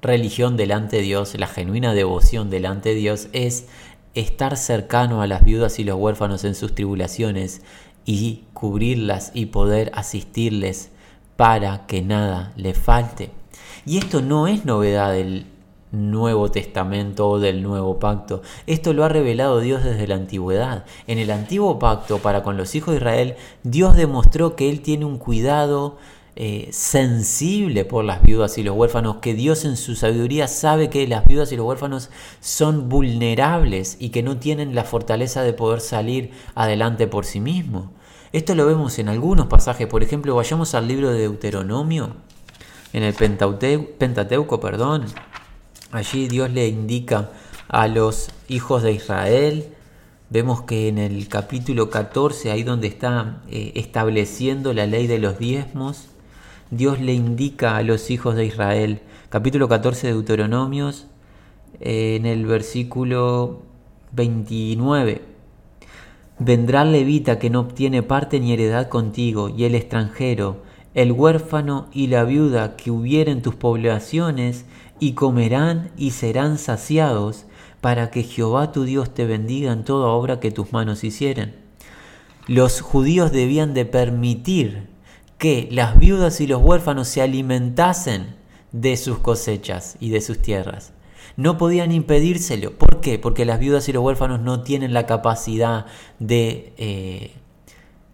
religión 0.00 0.56
delante 0.56 0.98
de 0.98 1.02
Dios, 1.02 1.36
la 1.36 1.48
genuina 1.48 1.92
devoción 1.92 2.50
delante 2.50 2.90
de 2.90 2.94
Dios 2.94 3.26
es 3.32 3.66
estar 4.14 4.56
cercano 4.56 5.22
a 5.22 5.26
las 5.26 5.44
viudas 5.44 5.80
y 5.80 5.84
los 5.84 5.96
huérfanos 5.96 6.44
en 6.44 6.54
sus 6.54 6.72
tribulaciones 6.72 7.62
y 8.04 8.44
cubrirlas 8.52 9.32
y 9.34 9.46
poder 9.46 9.90
asistirles 9.92 10.92
para 11.34 11.88
que 11.88 12.02
nada 12.02 12.52
le 12.54 12.74
falte. 12.74 13.32
Y 13.86 13.98
esto 13.98 14.22
no 14.22 14.46
es 14.46 14.64
novedad 14.64 15.10
del 15.10 15.46
Nuevo 15.90 16.48
Testamento 16.48 17.28
o 17.28 17.40
del 17.40 17.60
Nuevo 17.60 17.98
Pacto. 17.98 18.42
Esto 18.68 18.92
lo 18.92 19.02
ha 19.02 19.08
revelado 19.08 19.58
Dios 19.58 19.82
desde 19.82 20.06
la 20.06 20.14
antigüedad. 20.14 20.84
En 21.08 21.18
el 21.18 21.32
antiguo 21.32 21.80
pacto 21.80 22.18
para 22.18 22.44
con 22.44 22.56
los 22.56 22.76
hijos 22.76 22.94
de 22.94 22.98
Israel, 22.98 23.34
Dios 23.64 23.96
demostró 23.96 24.54
que 24.54 24.70
Él 24.70 24.80
tiene 24.80 25.06
un 25.06 25.18
cuidado 25.18 25.98
eh, 26.36 26.68
sensible 26.72 27.84
por 27.84 28.04
las 28.04 28.20
viudas 28.20 28.58
y 28.58 28.64
los 28.64 28.76
huérfanos, 28.76 29.16
que 29.16 29.34
Dios 29.34 29.64
en 29.64 29.76
su 29.76 29.94
sabiduría 29.94 30.48
sabe 30.48 30.90
que 30.90 31.06
las 31.06 31.24
viudas 31.24 31.52
y 31.52 31.56
los 31.56 31.64
huérfanos 31.64 32.10
son 32.40 32.88
vulnerables 32.88 33.96
y 34.00 34.08
que 34.08 34.24
no 34.24 34.38
tienen 34.38 34.74
la 34.74 34.82
fortaleza 34.82 35.42
de 35.42 35.52
poder 35.52 35.80
salir 35.80 36.32
adelante 36.56 37.06
por 37.06 37.24
sí 37.24 37.38
mismos. 37.38 37.86
Esto 38.32 38.56
lo 38.56 38.66
vemos 38.66 38.98
en 38.98 39.08
algunos 39.08 39.46
pasajes, 39.46 39.86
por 39.86 40.02
ejemplo, 40.02 40.34
vayamos 40.34 40.74
al 40.74 40.88
libro 40.88 41.12
de 41.12 41.20
Deuteronomio, 41.20 42.16
en 42.92 43.04
el 43.04 43.14
Pentateuco, 43.14 44.58
perdón. 44.58 45.06
Allí 45.92 46.26
Dios 46.26 46.50
le 46.50 46.66
indica 46.66 47.30
a 47.68 47.86
los 47.86 48.30
hijos 48.48 48.82
de 48.82 48.90
Israel, 48.90 49.68
vemos 50.30 50.62
que 50.62 50.88
en 50.88 50.98
el 50.98 51.28
capítulo 51.28 51.90
14, 51.90 52.50
ahí 52.50 52.64
donde 52.64 52.88
está 52.88 53.42
eh, 53.48 53.70
estableciendo 53.76 54.72
la 54.72 54.86
ley 54.86 55.06
de 55.06 55.20
los 55.20 55.38
diezmos, 55.38 56.08
Dios 56.76 57.00
le 57.00 57.14
indica 57.14 57.76
a 57.76 57.82
los 57.82 58.10
hijos 58.10 58.34
de 58.34 58.46
Israel. 58.46 59.00
Capítulo 59.28 59.68
14 59.68 60.08
de 60.08 60.12
Deuteronomios, 60.12 61.06
en 61.78 62.26
el 62.26 62.46
versículo 62.46 63.62
29. 64.10 65.22
Vendrá 66.40 66.82
el 66.82 66.90
levita 66.90 67.38
que 67.38 67.48
no 67.48 67.60
obtiene 67.60 68.02
parte 68.02 68.40
ni 68.40 68.52
heredad 68.52 68.88
contigo, 68.88 69.48
y 69.48 69.64
el 69.64 69.76
extranjero, 69.76 70.62
el 70.94 71.12
huérfano 71.12 71.86
y 71.92 72.08
la 72.08 72.24
viuda 72.24 72.74
que 72.74 72.90
hubieren 72.90 73.40
tus 73.40 73.54
poblaciones, 73.54 74.64
y 74.98 75.12
comerán 75.12 75.92
y 75.96 76.10
serán 76.10 76.58
saciados, 76.58 77.46
para 77.80 78.10
que 78.10 78.24
Jehová 78.24 78.72
tu 78.72 78.82
Dios 78.82 79.14
te 79.14 79.26
bendiga 79.26 79.72
en 79.72 79.84
toda 79.84 80.08
obra 80.08 80.40
que 80.40 80.50
tus 80.50 80.72
manos 80.72 81.04
hicieren. 81.04 81.54
Los 82.48 82.80
judíos 82.80 83.30
debían 83.30 83.74
de 83.74 83.84
permitir 83.84 84.93
que 85.44 85.68
las 85.70 85.98
viudas 85.98 86.40
y 86.40 86.46
los 86.46 86.62
huérfanos 86.62 87.06
se 87.06 87.20
alimentasen 87.20 88.34
de 88.72 88.96
sus 88.96 89.18
cosechas 89.18 89.98
y 90.00 90.08
de 90.08 90.22
sus 90.22 90.40
tierras. 90.40 90.94
No 91.36 91.58
podían 91.58 91.92
impedírselo. 91.92 92.78
¿Por 92.78 93.02
qué? 93.02 93.18
Porque 93.18 93.44
las 93.44 93.60
viudas 93.60 93.86
y 93.86 93.92
los 93.92 94.02
huérfanos 94.02 94.40
no 94.40 94.62
tienen 94.62 94.94
la 94.94 95.04
capacidad 95.04 95.84
de 96.18 96.72
eh, 96.78 97.32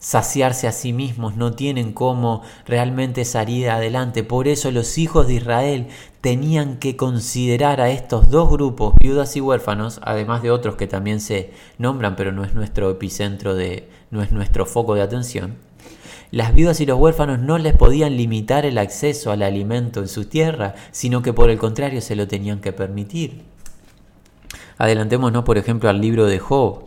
saciarse 0.00 0.66
a 0.66 0.72
sí 0.72 0.92
mismos, 0.92 1.36
no 1.36 1.52
tienen 1.52 1.92
cómo 1.92 2.42
realmente 2.66 3.24
salir 3.24 3.70
adelante. 3.70 4.24
Por 4.24 4.48
eso 4.48 4.72
los 4.72 4.98
hijos 4.98 5.28
de 5.28 5.34
Israel 5.34 5.86
tenían 6.20 6.78
que 6.78 6.96
considerar 6.96 7.80
a 7.80 7.90
estos 7.90 8.28
dos 8.28 8.50
grupos, 8.50 8.94
viudas 9.00 9.36
y 9.36 9.40
huérfanos, 9.40 10.00
además 10.02 10.42
de 10.42 10.50
otros 10.50 10.74
que 10.74 10.88
también 10.88 11.20
se 11.20 11.52
nombran, 11.78 12.16
pero 12.16 12.32
no 12.32 12.42
es 12.42 12.54
nuestro 12.54 12.90
epicentro 12.90 13.54
de, 13.54 13.88
no 14.10 14.20
es 14.20 14.32
nuestro 14.32 14.66
foco 14.66 14.96
de 14.96 15.02
atención 15.02 15.69
las 16.30 16.54
viudas 16.54 16.80
y 16.80 16.86
los 16.86 16.98
huérfanos 16.98 17.38
no 17.40 17.58
les 17.58 17.74
podían 17.74 18.16
limitar 18.16 18.64
el 18.64 18.78
acceso 18.78 19.32
al 19.32 19.42
alimento 19.42 20.00
en 20.00 20.08
su 20.08 20.26
tierra, 20.26 20.74
sino 20.92 21.22
que 21.22 21.32
por 21.32 21.50
el 21.50 21.58
contrario 21.58 22.00
se 22.00 22.16
lo 22.16 22.28
tenían 22.28 22.60
que 22.60 22.72
permitir. 22.72 23.42
Adelantémonos, 24.78 25.44
por 25.44 25.58
ejemplo, 25.58 25.90
al 25.90 26.00
libro 26.00 26.26
de 26.26 26.38
Job. 26.38 26.86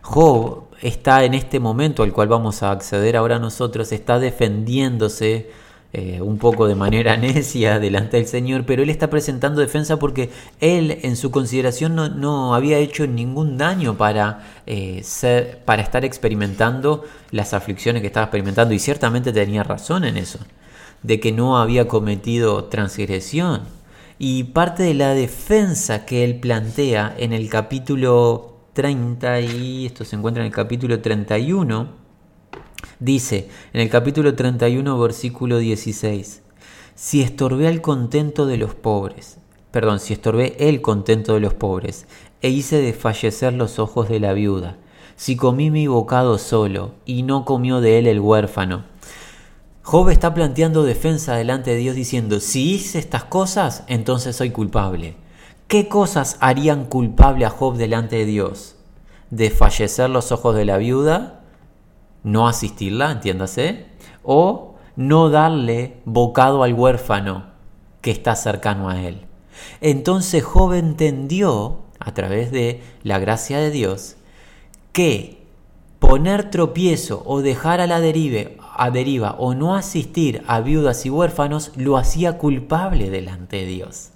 Job 0.00 0.64
está 0.80 1.24
en 1.24 1.34
este 1.34 1.60
momento 1.60 2.02
al 2.02 2.12
cual 2.12 2.28
vamos 2.28 2.62
a 2.62 2.70
acceder 2.70 3.16
ahora 3.16 3.38
nosotros, 3.38 3.92
está 3.92 4.18
defendiéndose 4.18 5.50
eh, 5.94 6.22
un 6.22 6.38
poco 6.38 6.68
de 6.68 6.74
manera 6.74 7.16
necia 7.18 7.78
delante 7.78 8.16
del 8.16 8.26
Señor, 8.26 8.64
pero 8.64 8.82
él 8.82 8.88
está 8.88 9.10
presentando 9.10 9.60
defensa 9.60 9.98
porque 9.98 10.30
él 10.58 11.00
en 11.02 11.16
su 11.16 11.30
consideración 11.30 11.94
no, 11.94 12.54
había 12.54 12.78
hecho 12.78 13.06
ningún 13.06 13.58
daño 13.58 13.98
para, 13.98 14.40
eh, 14.66 15.02
ser, 15.04 15.58
para 15.66 15.82
estar 15.82 16.06
experimentando 16.06 17.04
las 17.30 17.52
aflicciones 17.52 18.00
que 18.00 18.06
estaba 18.06 18.24
experimentando 18.24 18.72
y 18.72 18.78
ciertamente 18.78 19.34
tenía 19.34 19.64
razón 19.64 20.04
en 20.04 20.16
eso, 20.16 20.38
de 21.02 21.20
que 21.20 21.30
no 21.30 21.58
había 21.58 21.88
cometido 21.88 22.64
transgresión. 22.64 23.60
Y 24.18 24.44
parte 24.44 24.84
de 24.84 24.94
la 24.94 25.12
defensa 25.12 26.06
que 26.06 26.24
él 26.24 26.40
plantea 26.40 27.14
en 27.18 27.34
el 27.34 27.50
capítulo 27.50 28.60
30, 28.72 29.40
y 29.40 29.86
esto 29.86 30.06
se 30.06 30.16
encuentra 30.16 30.42
en 30.42 30.46
el 30.46 30.54
capítulo 30.54 31.00
31, 31.00 32.01
Dice 33.02 33.48
en 33.72 33.80
el 33.80 33.90
capítulo 33.90 34.36
31, 34.36 34.96
versículo 34.96 35.58
16, 35.58 36.40
si 36.94 37.20
estorbé 37.20 37.66
el 37.66 37.80
contento 37.80 38.46
de 38.46 38.56
los 38.56 38.76
pobres, 38.76 39.38
perdón, 39.72 39.98
si 39.98 40.12
estorbé 40.12 40.54
el 40.68 40.82
contento 40.82 41.34
de 41.34 41.40
los 41.40 41.52
pobres, 41.52 42.06
e 42.42 42.50
hice 42.50 42.80
desfallecer 42.80 43.54
los 43.54 43.80
ojos 43.80 44.08
de 44.08 44.20
la 44.20 44.34
viuda, 44.34 44.76
si 45.16 45.34
comí 45.34 45.68
mi 45.68 45.88
bocado 45.88 46.38
solo, 46.38 46.92
y 47.04 47.24
no 47.24 47.44
comió 47.44 47.80
de 47.80 47.98
él 47.98 48.06
el 48.06 48.20
huérfano. 48.20 48.84
Job 49.82 50.10
está 50.10 50.32
planteando 50.32 50.84
defensa 50.84 51.34
delante 51.34 51.72
de 51.72 51.78
Dios 51.78 51.96
diciendo, 51.96 52.38
si 52.38 52.74
hice 52.74 53.00
estas 53.00 53.24
cosas, 53.24 53.82
entonces 53.88 54.36
soy 54.36 54.50
culpable. 54.50 55.16
¿Qué 55.66 55.88
cosas 55.88 56.36
harían 56.38 56.84
culpable 56.84 57.46
a 57.46 57.50
Job 57.50 57.74
delante 57.74 58.14
de 58.14 58.26
Dios? 58.26 58.76
Desfallecer 59.30 60.08
los 60.08 60.30
ojos 60.30 60.54
de 60.54 60.66
la 60.66 60.76
viuda, 60.76 61.41
no 62.22 62.48
asistirla, 62.48 63.12
entiéndase, 63.12 63.86
o 64.22 64.76
no 64.96 65.30
darle 65.30 66.00
bocado 66.04 66.62
al 66.62 66.74
huérfano 66.74 67.46
que 68.00 68.10
está 68.10 68.34
cercano 68.36 68.88
a 68.88 69.00
él. 69.00 69.26
Entonces 69.80 70.44
Job 70.44 70.74
entendió, 70.74 71.80
a 71.98 72.12
través 72.14 72.50
de 72.50 72.82
la 73.02 73.18
gracia 73.18 73.58
de 73.58 73.70
Dios, 73.70 74.16
que 74.92 75.42
poner 75.98 76.50
tropiezo 76.50 77.22
o 77.26 77.42
dejar 77.42 77.80
a 77.80 77.86
la 77.86 77.96
a 77.96 78.90
deriva 78.90 79.36
o 79.38 79.54
no 79.54 79.76
asistir 79.76 80.42
a 80.46 80.60
viudas 80.60 81.06
y 81.06 81.10
huérfanos 81.10 81.72
lo 81.76 81.96
hacía 81.96 82.38
culpable 82.38 83.10
delante 83.10 83.58
de 83.58 83.66
Dios. 83.66 84.10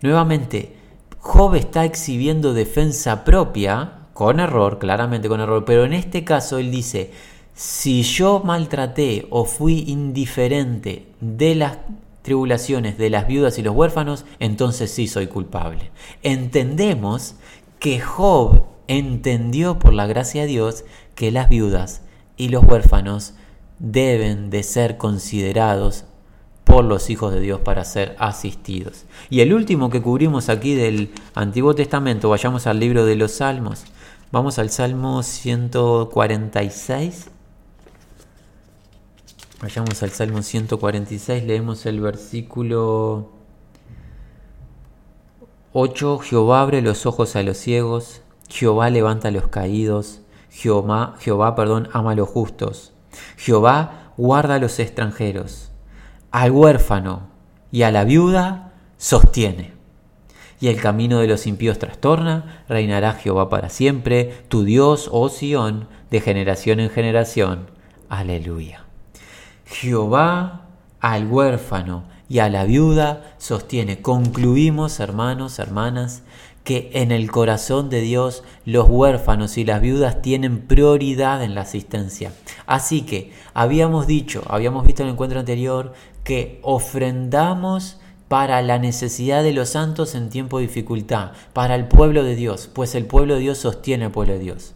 Nuevamente, 0.00 0.76
Job 1.18 1.54
está 1.54 1.84
exhibiendo 1.84 2.52
defensa 2.52 3.24
propia, 3.24 4.03
con 4.14 4.40
error, 4.40 4.78
claramente 4.78 5.28
con 5.28 5.40
error, 5.40 5.64
pero 5.64 5.84
en 5.84 5.92
este 5.92 6.24
caso 6.24 6.58
él 6.58 6.70
dice, 6.70 7.10
si 7.54 8.02
yo 8.02 8.40
maltraté 8.44 9.26
o 9.30 9.44
fui 9.44 9.84
indiferente 9.86 11.06
de 11.20 11.54
las 11.54 11.78
tribulaciones 12.22 12.96
de 12.96 13.10
las 13.10 13.26
viudas 13.26 13.58
y 13.58 13.62
los 13.62 13.76
huérfanos, 13.76 14.24
entonces 14.38 14.90
sí 14.90 15.08
soy 15.08 15.26
culpable. 15.26 15.90
Entendemos 16.22 17.34
que 17.78 18.00
Job 18.00 18.62
entendió 18.88 19.78
por 19.78 19.92
la 19.92 20.06
gracia 20.06 20.42
de 20.42 20.48
Dios 20.48 20.84
que 21.14 21.30
las 21.30 21.48
viudas 21.48 22.02
y 22.36 22.48
los 22.48 22.64
huérfanos 22.64 23.34
deben 23.78 24.50
de 24.50 24.62
ser 24.62 24.96
considerados 24.96 26.06
por 26.64 26.84
los 26.84 27.10
hijos 27.10 27.32
de 27.32 27.40
Dios 27.40 27.60
para 27.60 27.84
ser 27.84 28.16
asistidos. 28.18 29.04
Y 29.28 29.40
el 29.40 29.52
último 29.52 29.90
que 29.90 30.02
cubrimos 30.02 30.48
aquí 30.48 30.74
del 30.74 31.12
Antiguo 31.34 31.74
Testamento, 31.74 32.30
vayamos 32.30 32.66
al 32.66 32.80
libro 32.80 33.04
de 33.04 33.16
los 33.16 33.32
Salmos. 33.32 33.84
Vamos 34.34 34.58
al 34.58 34.68
Salmo 34.70 35.22
146. 35.22 37.30
Vayamos 39.62 40.02
al 40.02 40.10
Salmo 40.10 40.42
146, 40.42 41.44
leemos 41.44 41.86
el 41.86 42.00
versículo 42.00 43.30
8. 45.72 46.18
Jehová 46.18 46.62
abre 46.62 46.82
los 46.82 47.06
ojos 47.06 47.36
a 47.36 47.44
los 47.44 47.58
ciegos, 47.58 48.22
Jehová 48.48 48.90
levanta 48.90 49.28
a 49.28 49.30
los 49.30 49.46
caídos, 49.46 50.22
Jehová, 50.50 51.14
Jehová 51.20 51.54
perdón, 51.54 51.88
ama 51.92 52.10
a 52.10 52.16
los 52.16 52.28
justos. 52.28 52.92
Jehová 53.36 54.14
guarda 54.16 54.56
a 54.56 54.58
los 54.58 54.80
extranjeros, 54.80 55.70
al 56.32 56.50
huérfano 56.50 57.28
y 57.70 57.82
a 57.82 57.92
la 57.92 58.02
viuda 58.02 58.72
sostiene. 58.96 59.73
Y 60.64 60.68
el 60.68 60.80
camino 60.80 61.18
de 61.18 61.26
los 61.26 61.46
impíos 61.46 61.78
trastorna, 61.78 62.62
reinará 62.70 63.12
Jehová 63.12 63.50
para 63.50 63.68
siempre, 63.68 64.32
tu 64.48 64.64
Dios, 64.64 65.10
oh 65.12 65.28
Sión, 65.28 65.88
de 66.10 66.22
generación 66.22 66.80
en 66.80 66.88
generación. 66.88 67.66
Aleluya. 68.08 68.86
Jehová 69.66 70.68
al 71.00 71.26
huérfano 71.26 72.04
y 72.30 72.38
a 72.38 72.48
la 72.48 72.64
viuda 72.64 73.34
sostiene. 73.36 74.00
Concluimos, 74.00 75.00
hermanos, 75.00 75.58
hermanas, 75.58 76.22
que 76.62 76.88
en 76.94 77.12
el 77.12 77.30
corazón 77.30 77.90
de 77.90 78.00
Dios 78.00 78.42
los 78.64 78.88
huérfanos 78.88 79.58
y 79.58 79.66
las 79.66 79.82
viudas 79.82 80.22
tienen 80.22 80.62
prioridad 80.62 81.42
en 81.42 81.54
la 81.54 81.60
asistencia. 81.60 82.32
Así 82.64 83.02
que 83.02 83.34
habíamos 83.52 84.06
dicho, 84.06 84.42
habíamos 84.48 84.86
visto 84.86 85.02
en 85.02 85.08
el 85.08 85.12
encuentro 85.12 85.40
anterior, 85.40 85.92
que 86.24 86.58
ofrendamos 86.62 88.00
para 88.28 88.62
la 88.62 88.78
necesidad 88.78 89.42
de 89.42 89.52
los 89.52 89.70
santos 89.70 90.14
en 90.14 90.30
tiempo 90.30 90.58
de 90.58 90.66
dificultad, 90.66 91.32
para 91.52 91.74
el 91.74 91.86
pueblo 91.86 92.24
de 92.24 92.34
Dios, 92.34 92.70
pues 92.72 92.94
el 92.94 93.06
pueblo 93.06 93.34
de 93.34 93.40
Dios 93.40 93.58
sostiene 93.58 94.06
al 94.06 94.12
pueblo 94.12 94.34
de 94.34 94.38
Dios. 94.40 94.74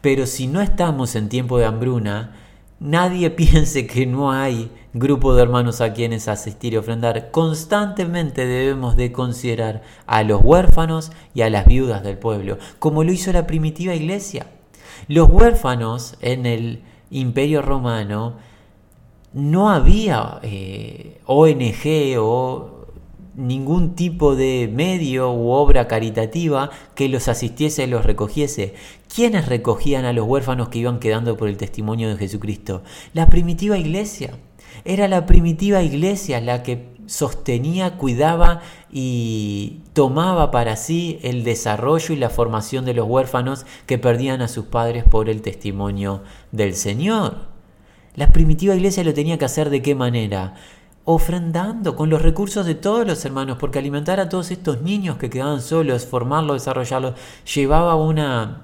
Pero 0.00 0.26
si 0.26 0.46
no 0.46 0.60
estamos 0.60 1.16
en 1.16 1.28
tiempo 1.28 1.58
de 1.58 1.64
hambruna, 1.64 2.36
nadie 2.78 3.30
piense 3.30 3.86
que 3.86 4.06
no 4.06 4.32
hay 4.32 4.70
grupo 4.94 5.34
de 5.34 5.42
hermanos 5.42 5.80
a 5.80 5.92
quienes 5.92 6.28
asistir 6.28 6.72
y 6.72 6.76
ofrendar, 6.76 7.30
constantemente 7.32 8.46
debemos 8.46 8.96
de 8.96 9.10
considerar 9.12 9.82
a 10.06 10.22
los 10.22 10.40
huérfanos 10.42 11.10
y 11.34 11.42
a 11.42 11.50
las 11.50 11.66
viudas 11.66 12.04
del 12.04 12.16
pueblo, 12.16 12.58
como 12.78 13.02
lo 13.02 13.12
hizo 13.12 13.32
la 13.32 13.46
primitiva 13.46 13.94
iglesia. 13.94 14.46
Los 15.08 15.28
huérfanos 15.28 16.16
en 16.20 16.46
el 16.46 16.82
imperio 17.10 17.60
romano 17.60 18.36
no 19.32 19.68
había 19.68 20.38
eh, 20.42 21.20
ONG 21.26 22.18
o 22.20 22.73
ningún 23.36 23.94
tipo 23.94 24.36
de 24.36 24.70
medio 24.72 25.32
u 25.32 25.50
obra 25.50 25.88
caritativa 25.88 26.70
que 26.94 27.08
los 27.08 27.28
asistiese 27.28 27.84
y 27.84 27.86
los 27.86 28.04
recogiese. 28.04 28.74
¿Quiénes 29.12 29.46
recogían 29.48 30.04
a 30.04 30.12
los 30.12 30.26
huérfanos 30.26 30.68
que 30.68 30.78
iban 30.78 31.00
quedando 31.00 31.36
por 31.36 31.48
el 31.48 31.56
testimonio 31.56 32.08
de 32.08 32.16
Jesucristo? 32.16 32.82
La 33.12 33.28
primitiva 33.28 33.78
iglesia. 33.78 34.38
Era 34.84 35.08
la 35.08 35.24
primitiva 35.26 35.82
iglesia 35.82 36.40
la 36.40 36.62
que 36.62 36.94
sostenía, 37.06 37.96
cuidaba 37.96 38.60
y 38.90 39.80
tomaba 39.92 40.50
para 40.50 40.76
sí 40.76 41.18
el 41.22 41.44
desarrollo 41.44 42.14
y 42.14 42.18
la 42.18 42.30
formación 42.30 42.84
de 42.84 42.94
los 42.94 43.08
huérfanos 43.08 43.66
que 43.86 43.98
perdían 43.98 44.42
a 44.42 44.48
sus 44.48 44.66
padres 44.66 45.04
por 45.04 45.28
el 45.28 45.42
testimonio 45.42 46.22
del 46.52 46.74
Señor. 46.74 47.54
La 48.16 48.30
primitiva 48.32 48.74
iglesia 48.74 49.04
lo 49.04 49.14
tenía 49.14 49.38
que 49.38 49.44
hacer 49.44 49.70
de 49.70 49.82
qué 49.82 49.94
manera? 49.94 50.54
Ofrendando 51.06 51.96
con 51.96 52.08
los 52.08 52.22
recursos 52.22 52.64
de 52.64 52.74
todos 52.74 53.06
los 53.06 53.24
hermanos, 53.24 53.58
porque 53.60 53.78
alimentar 53.78 54.20
a 54.20 54.28
todos 54.28 54.50
estos 54.50 54.80
niños 54.80 55.18
que 55.18 55.28
quedaban 55.28 55.60
solos, 55.60 56.06
formarlos, 56.06 56.56
desarrollarlos, 56.56 57.14
llevaba 57.54 57.94
una 57.94 58.62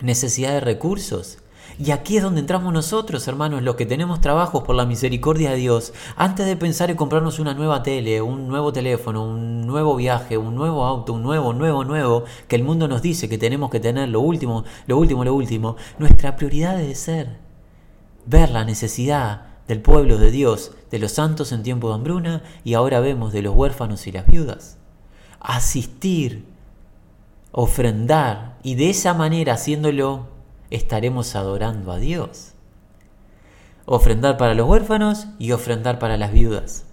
necesidad 0.00 0.52
de 0.52 0.60
recursos. 0.60 1.38
Y 1.78 1.90
aquí 1.90 2.16
es 2.16 2.22
donde 2.22 2.40
entramos 2.40 2.72
nosotros, 2.72 3.28
hermanos, 3.28 3.62
los 3.62 3.76
que 3.76 3.84
tenemos 3.84 4.22
trabajos 4.22 4.62
por 4.62 4.74
la 4.74 4.86
misericordia 4.86 5.50
de 5.50 5.56
Dios. 5.56 5.92
Antes 6.16 6.46
de 6.46 6.56
pensar 6.56 6.90
en 6.90 6.96
comprarnos 6.96 7.38
una 7.38 7.52
nueva 7.52 7.82
tele, 7.82 8.22
un 8.22 8.48
nuevo 8.48 8.72
teléfono, 8.72 9.24
un 9.24 9.66
nuevo 9.66 9.94
viaje, 9.96 10.38
un 10.38 10.54
nuevo 10.54 10.86
auto, 10.86 11.12
un 11.12 11.22
nuevo, 11.22 11.52
nuevo, 11.52 11.84
nuevo, 11.84 12.24
que 12.48 12.56
el 12.56 12.64
mundo 12.64 12.88
nos 12.88 13.02
dice 13.02 13.28
que 13.28 13.36
tenemos 13.36 13.68
que 13.68 13.80
tener 13.80 14.08
lo 14.08 14.20
último, 14.20 14.64
lo 14.86 14.96
último, 14.96 15.22
lo 15.22 15.34
último, 15.34 15.76
nuestra 15.98 16.36
prioridad 16.36 16.78
debe 16.78 16.94
ser 16.94 17.36
ver 18.24 18.50
la 18.50 18.64
necesidad 18.64 19.55
del 19.68 19.80
pueblo 19.80 20.18
de 20.18 20.30
Dios, 20.30 20.72
de 20.90 20.98
los 20.98 21.12
santos 21.12 21.52
en 21.52 21.62
tiempo 21.62 21.88
de 21.88 21.94
hambruna 21.94 22.42
y 22.64 22.74
ahora 22.74 23.00
vemos 23.00 23.32
de 23.32 23.42
los 23.42 23.54
huérfanos 23.54 24.06
y 24.06 24.12
las 24.12 24.26
viudas. 24.26 24.78
Asistir, 25.40 26.44
ofrendar 27.52 28.58
y 28.62 28.74
de 28.74 28.90
esa 28.90 29.14
manera 29.14 29.54
haciéndolo 29.54 30.26
estaremos 30.70 31.34
adorando 31.34 31.92
a 31.92 31.98
Dios. 31.98 32.52
Ofrendar 33.84 34.36
para 34.36 34.54
los 34.54 34.68
huérfanos 34.68 35.26
y 35.38 35.52
ofrendar 35.52 35.98
para 35.98 36.16
las 36.16 36.32
viudas. 36.32 36.84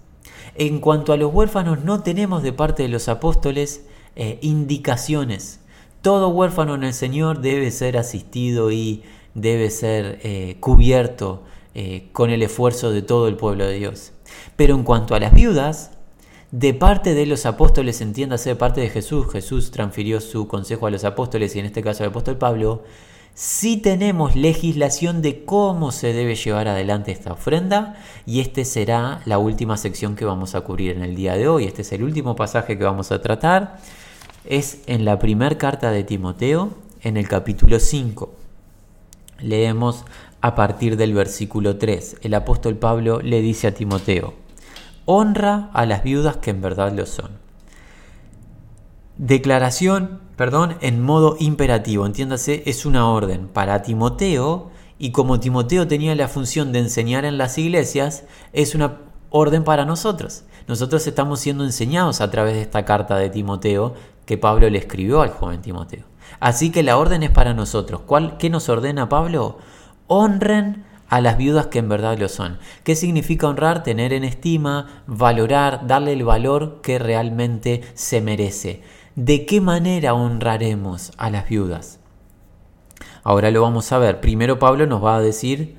En 0.54 0.78
cuanto 0.78 1.12
a 1.12 1.16
los 1.16 1.34
huérfanos, 1.34 1.82
no 1.82 2.02
tenemos 2.02 2.42
de 2.42 2.52
parte 2.52 2.84
de 2.84 2.88
los 2.88 3.08
apóstoles 3.08 3.84
eh, 4.14 4.38
indicaciones. 4.42 5.60
Todo 6.02 6.28
huérfano 6.28 6.76
en 6.76 6.84
el 6.84 6.94
Señor 6.94 7.40
debe 7.40 7.70
ser 7.72 7.96
asistido 7.96 8.70
y 8.70 9.02
debe 9.34 9.70
ser 9.70 10.20
eh, 10.22 10.56
cubierto 10.60 11.42
eh, 11.74 12.08
con 12.12 12.30
el 12.30 12.42
esfuerzo 12.42 12.90
de 12.92 13.02
todo 13.02 13.28
el 13.28 13.36
pueblo 13.36 13.66
de 13.66 13.74
Dios. 13.74 14.12
Pero 14.56 14.74
en 14.74 14.84
cuanto 14.84 15.14
a 15.14 15.20
las 15.20 15.34
viudas, 15.34 15.90
de 16.52 16.72
parte 16.72 17.14
de 17.14 17.26
los 17.26 17.46
apóstoles, 17.46 18.00
entiéndase 18.00 18.50
de 18.50 18.54
parte 18.54 18.80
de 18.80 18.88
Jesús, 18.88 19.26
Jesús 19.32 19.72
transfirió 19.72 20.20
su 20.20 20.46
consejo 20.46 20.86
a 20.86 20.90
los 20.90 21.02
apóstoles 21.02 21.56
y 21.56 21.58
en 21.58 21.66
este 21.66 21.82
caso 21.82 22.04
al 22.04 22.10
apóstol 22.10 22.38
Pablo, 22.38 22.84
sí 23.34 23.76
tenemos 23.76 24.36
legislación 24.36 25.20
de 25.20 25.44
cómo 25.44 25.90
se 25.90 26.12
debe 26.12 26.36
llevar 26.36 26.68
adelante 26.68 27.10
esta 27.10 27.32
ofrenda 27.32 27.96
y 28.24 28.38
este 28.38 28.64
será 28.64 29.20
la 29.24 29.38
última 29.38 29.76
sección 29.76 30.14
que 30.14 30.24
vamos 30.24 30.54
a 30.54 30.60
cubrir 30.60 30.92
en 30.92 31.02
el 31.02 31.16
día 31.16 31.34
de 31.34 31.48
hoy. 31.48 31.64
Este 31.64 31.82
es 31.82 31.90
el 31.90 32.04
último 32.04 32.36
pasaje 32.36 32.78
que 32.78 32.84
vamos 32.84 33.10
a 33.10 33.20
tratar. 33.20 33.78
Es 34.44 34.82
en 34.86 35.04
la 35.04 35.18
primera 35.18 35.58
carta 35.58 35.90
de 35.90 36.04
Timoteo, 36.04 36.70
en 37.02 37.16
el 37.16 37.26
capítulo 37.26 37.80
5. 37.80 38.32
Leemos 39.40 40.04
a 40.44 40.54
partir 40.54 40.98
del 40.98 41.14
versículo 41.14 41.78
3. 41.78 42.18
El 42.20 42.34
apóstol 42.34 42.76
Pablo 42.76 43.22
le 43.22 43.40
dice 43.40 43.66
a 43.66 43.72
Timoteo, 43.72 44.34
honra 45.06 45.70
a 45.72 45.86
las 45.86 46.02
viudas 46.02 46.36
que 46.36 46.50
en 46.50 46.60
verdad 46.60 46.92
lo 46.92 47.06
son 47.06 47.30
Declaración, 49.16 50.20
perdón, 50.36 50.76
en 50.82 51.00
modo 51.00 51.36
imperativo, 51.40 52.04
entiéndase, 52.04 52.62
es 52.66 52.84
una 52.84 53.08
orden 53.08 53.48
para 53.48 53.80
Timoteo 53.80 54.70
y 54.98 55.12
como 55.12 55.40
Timoteo 55.40 55.88
tenía 55.88 56.14
la 56.14 56.28
función 56.28 56.72
de 56.72 56.80
enseñar 56.80 57.24
en 57.24 57.38
las 57.38 57.56
iglesias, 57.56 58.24
es 58.52 58.74
una 58.74 58.98
orden 59.30 59.64
para 59.64 59.86
nosotros. 59.86 60.44
Nosotros 60.68 61.06
estamos 61.06 61.40
siendo 61.40 61.64
enseñados 61.64 62.20
a 62.20 62.30
través 62.30 62.52
de 62.52 62.60
esta 62.60 62.84
carta 62.84 63.16
de 63.16 63.30
Timoteo 63.30 63.94
que 64.26 64.36
Pablo 64.36 64.68
le 64.68 64.76
escribió 64.76 65.22
al 65.22 65.30
joven 65.30 65.62
Timoteo. 65.62 66.04
Así 66.38 66.70
que 66.70 66.82
la 66.82 66.98
orden 66.98 67.22
es 67.22 67.30
para 67.30 67.54
nosotros. 67.54 68.02
¿Cuál, 68.04 68.36
¿Qué 68.36 68.50
nos 68.50 68.68
ordena 68.68 69.08
Pablo? 69.08 69.56
Honren 70.16 70.84
a 71.08 71.20
las 71.20 71.36
viudas 71.36 71.66
que 71.66 71.80
en 71.80 71.88
verdad 71.88 72.16
lo 72.16 72.28
son. 72.28 72.58
¿Qué 72.84 72.94
significa 72.94 73.48
honrar? 73.48 73.82
Tener 73.82 74.12
en 74.12 74.22
estima, 74.22 75.02
valorar, 75.08 75.88
darle 75.88 76.12
el 76.12 76.22
valor 76.22 76.80
que 76.82 77.00
realmente 77.00 77.82
se 77.94 78.20
merece. 78.20 78.82
¿De 79.16 79.44
qué 79.44 79.60
manera 79.60 80.14
honraremos 80.14 81.10
a 81.16 81.30
las 81.30 81.48
viudas? 81.48 81.98
Ahora 83.24 83.50
lo 83.50 83.62
vamos 83.62 83.90
a 83.90 83.98
ver. 83.98 84.20
Primero 84.20 84.60
Pablo 84.60 84.86
nos 84.86 85.02
va 85.02 85.16
a 85.16 85.20
decir 85.20 85.78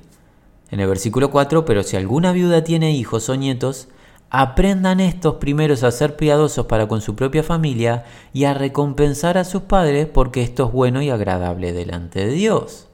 en 0.70 0.80
el 0.80 0.86
versículo 0.86 1.30
4, 1.30 1.64
pero 1.64 1.82
si 1.82 1.96
alguna 1.96 2.32
viuda 2.32 2.62
tiene 2.62 2.92
hijos 2.92 3.30
o 3.30 3.36
nietos, 3.36 3.88
aprendan 4.28 5.00
estos 5.00 5.36
primeros 5.36 5.82
a 5.82 5.90
ser 5.90 6.14
piadosos 6.14 6.66
para 6.66 6.88
con 6.88 7.00
su 7.00 7.16
propia 7.16 7.42
familia 7.42 8.04
y 8.34 8.44
a 8.44 8.52
recompensar 8.52 9.38
a 9.38 9.44
sus 9.44 9.62
padres 9.62 10.06
porque 10.06 10.42
esto 10.42 10.66
es 10.66 10.72
bueno 10.72 11.00
y 11.00 11.08
agradable 11.08 11.72
delante 11.72 12.26
de 12.26 12.32
Dios. 12.32 12.88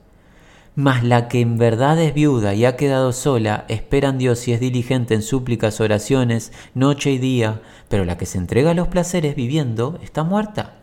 Mas 0.74 1.04
la 1.04 1.28
que 1.28 1.40
en 1.40 1.58
verdad 1.58 2.00
es 2.00 2.14
viuda 2.14 2.54
y 2.54 2.64
ha 2.64 2.76
quedado 2.76 3.12
sola, 3.12 3.66
espera 3.68 4.08
en 4.08 4.18
Dios 4.18 4.48
y 4.48 4.52
es 4.52 4.60
diligente 4.60 5.14
en 5.14 5.22
súplicas, 5.22 5.80
oraciones, 5.80 6.52
noche 6.74 7.10
y 7.10 7.18
día, 7.18 7.60
pero 7.88 8.04
la 8.04 8.16
que 8.16 8.26
se 8.26 8.38
entrega 8.38 8.70
a 8.70 8.74
los 8.74 8.88
placeres 8.88 9.36
viviendo 9.36 9.98
está 10.02 10.24
muerta 10.24 10.82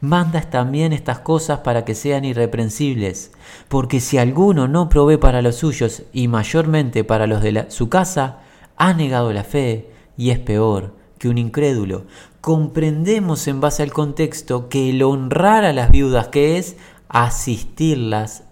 mandas 0.00 0.48
también 0.50 0.92
estas 0.92 1.20
cosas 1.20 1.60
para 1.60 1.84
que 1.84 1.94
sean 1.94 2.24
irreprensibles, 2.24 3.32
porque 3.68 4.00
si 4.00 4.18
alguno 4.18 4.68
no 4.68 4.88
provee 4.88 5.18
para 5.18 5.42
los 5.42 5.56
suyos 5.56 6.04
y 6.12 6.28
mayormente 6.28 7.04
para 7.04 7.26
los 7.26 7.42
de 7.42 7.66
su 7.70 7.88
casa, 7.88 8.38
ha 8.76 8.94
negado 8.94 9.32
la 9.32 9.44
fe 9.44 9.90
y 10.16 10.30
es 10.30 10.38
peor 10.38 10.94
que 11.18 11.28
un 11.28 11.38
incrédulo. 11.38 12.04
Comprendemos 12.40 13.46
en 13.46 13.60
base 13.60 13.82
al 13.82 13.92
contexto 13.92 14.70
que 14.70 14.90
el 14.90 15.02
honrar 15.02 15.64
a 15.64 15.74
las 15.74 15.90
viudas, 15.90 16.28
que 16.28 16.56
es 16.56 16.76
asistirlas 17.08 18.44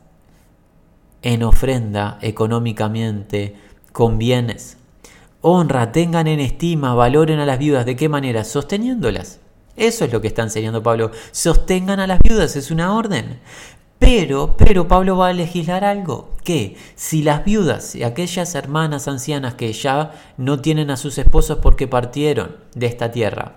en 1.23 1.43
ofrenda 1.43 2.19
económicamente 2.23 3.57
con 3.93 4.19
bienes. 4.19 4.77
Honra, 5.41 5.93
tengan 5.93 6.27
en 6.27 6.41
estima, 6.41 6.95
valoren 6.95 7.39
a 7.39 7.47
las 7.47 7.59
viudas. 7.59 7.87
¿De 7.87 7.97
qué 7.97 8.09
manera? 8.09 8.45
Sosteniéndolas. 8.45 9.41
Eso 9.77 10.05
es 10.05 10.13
lo 10.13 10.21
que 10.21 10.29
está 10.29 10.43
enseñando 10.43 10.83
Pablo. 10.83 11.13
Sostengan 11.31 12.01
a 12.01 12.07
las 12.07 12.19
viudas, 12.21 12.57
es 12.57 12.71
una 12.71 12.97
orden. 12.97 13.41
Pero, 13.99 14.57
pero 14.57 14.87
Pablo 14.87 15.17
va 15.17 15.29
a 15.29 15.33
legislar 15.33 15.85
algo, 15.85 16.31
que 16.45 16.77
si 16.95 17.23
las 17.23 17.45
viudas 17.45 17.95
y 17.97 18.05
aquellas 18.05 18.55
hermanas 18.55 19.09
ancianas 19.09 19.55
que 19.55 19.73
ya 19.73 20.13
no 20.37 20.61
tienen 20.61 20.91
a 20.91 20.97
sus 20.97 21.19
esposos 21.19 21.59
porque 21.59 21.89
partieron 21.89 22.57
de 22.75 22.87
esta 22.87 23.11
tierra, 23.11 23.57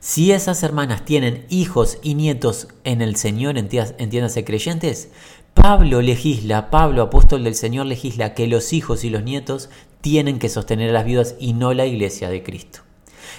si 0.00 0.32
esas 0.32 0.62
hermanas 0.62 1.04
tienen 1.04 1.46
hijos 1.48 1.98
y 2.02 2.14
nietos 2.14 2.68
en 2.84 3.02
el 3.02 3.16
Señor, 3.16 3.56
entiéndase 3.56 4.44
creyentes, 4.44 5.10
Pablo 5.54 6.02
legisla, 6.02 6.70
Pablo 6.70 7.02
apóstol 7.02 7.44
del 7.44 7.54
Señor 7.54 7.86
legisla 7.86 8.34
que 8.34 8.46
los 8.46 8.72
hijos 8.72 9.04
y 9.04 9.10
los 9.10 9.22
nietos 9.22 9.70
tienen 10.00 10.38
que 10.38 10.48
sostener 10.48 10.90
a 10.90 10.92
las 10.92 11.04
viudas 11.04 11.36
y 11.38 11.52
no 11.52 11.72
la 11.72 11.86
iglesia 11.86 12.28
de 12.28 12.42
Cristo. 12.42 12.80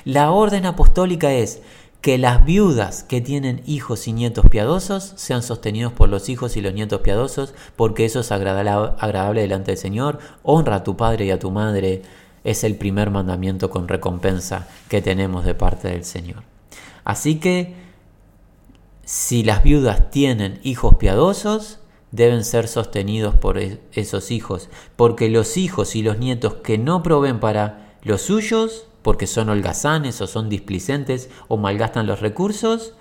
La 0.06 0.32
orden 0.32 0.65
apostólica 0.65 1.34
es 1.34 1.62
que 2.02 2.17
las 2.17 2.43
viudas 2.43 3.04
que 3.04 3.21
tienen 3.21 3.62
hijos 3.65 4.08
y 4.10 4.13
nietos 4.13 4.45
piadosos 4.49 5.13
sean 5.15 5.41
sostenidos 5.41 5.93
por 5.93 6.10
los 6.10 6.28
hijos 6.28 6.58
y 6.58 6.62
los 6.62 6.73
nietos 6.73 6.99
piadosos, 6.99 7.54
porque 7.78 8.04
eso 8.04 8.19
es 8.19 8.32
agradable 8.32 9.41
delante 9.41 9.71
del 9.71 9.78
Señor. 9.78 10.19
Honra 10.43 10.78
a 10.78 10.84
tu 10.84 10.97
padre 10.97 11.26
y 11.26 11.32
a 11.32 11.39
tu 11.39 11.49
madre. 11.49 12.02
Es 12.43 12.65
el 12.65 12.76
primer 12.76 13.10
mandamiento 13.10 13.69
con 13.69 13.88
recompensa 13.88 14.67
que 14.89 15.02
tenemos 15.02 15.45
de 15.45 15.56
parte 15.56 15.88
del 15.88 16.04
Señor. 16.04 16.43
Así 17.06 17.39
que, 17.39 17.73
si 19.06 19.43
las 19.43 19.63
viudas 19.63 20.12
tienen 20.12 20.60
hijos 20.63 20.95
piadosos, 20.95 21.80
deben 22.13 22.45
ser 22.45 22.67
sostenidos 22.67 23.36
por 23.36 23.58
esos 23.58 24.32
hijos, 24.32 24.69
porque 24.95 25.30
los 25.30 25.58
hijos 25.58 25.95
y 25.95 26.04
los 26.04 26.19
nietos 26.19 26.54
que 26.63 26.78
no 26.78 27.02
proveen 27.02 27.39
para 27.39 27.97
los 28.04 28.21
suyos 28.21 28.86
porque 29.02 29.28
son 29.28 29.49
holgazanes 29.49 30.21
o 30.21 30.28
son 30.28 30.47
displicentes 30.47 31.30
o 31.47 31.58
malgastan 31.58 32.06
los 32.06 32.21
recursos, 32.21 32.93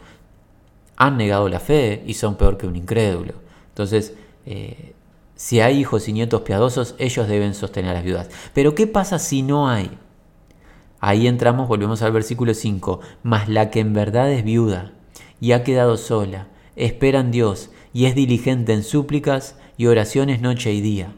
han 0.96 1.18
negado 1.18 1.48
la 1.48 1.60
fe 1.60 2.02
y 2.06 2.14
son 2.14 2.36
peor 2.36 2.56
que 2.56 2.66
un 2.66 2.74
incrédulo. 2.74 3.34
Entonces, 3.68 4.14
eh, 4.46 4.94
si 5.36 5.60
hay 5.60 5.78
hijos 5.78 6.08
y 6.08 6.14
nietos 6.14 6.40
piadosos, 6.40 6.94
ellos 6.98 7.28
deben 7.28 7.54
sostener 7.54 7.90
a 7.90 7.94
las 7.94 8.04
viudas. 8.04 8.30
Pero 8.54 8.74
¿qué 8.74 8.86
pasa 8.86 9.18
si 9.18 9.42
no 9.42 9.68
hay? 9.68 9.90
Ahí 11.00 11.26
entramos, 11.26 11.68
volvemos 11.68 12.00
al 12.00 12.12
versículo 12.12 12.54
5, 12.54 13.00
mas 13.22 13.48
la 13.48 13.70
que 13.70 13.80
en 13.80 13.92
verdad 13.92 14.32
es 14.32 14.42
viuda 14.42 14.92
y 15.38 15.52
ha 15.52 15.64
quedado 15.64 15.98
sola, 15.98 16.48
espera 16.76 17.20
en 17.20 17.30
Dios 17.30 17.70
y 17.92 18.06
es 18.06 18.14
diligente 18.14 18.72
en 18.72 18.82
súplicas 18.82 19.56
y 19.76 19.86
oraciones 19.86 20.40
noche 20.40 20.72
y 20.72 20.80
día 20.80 21.14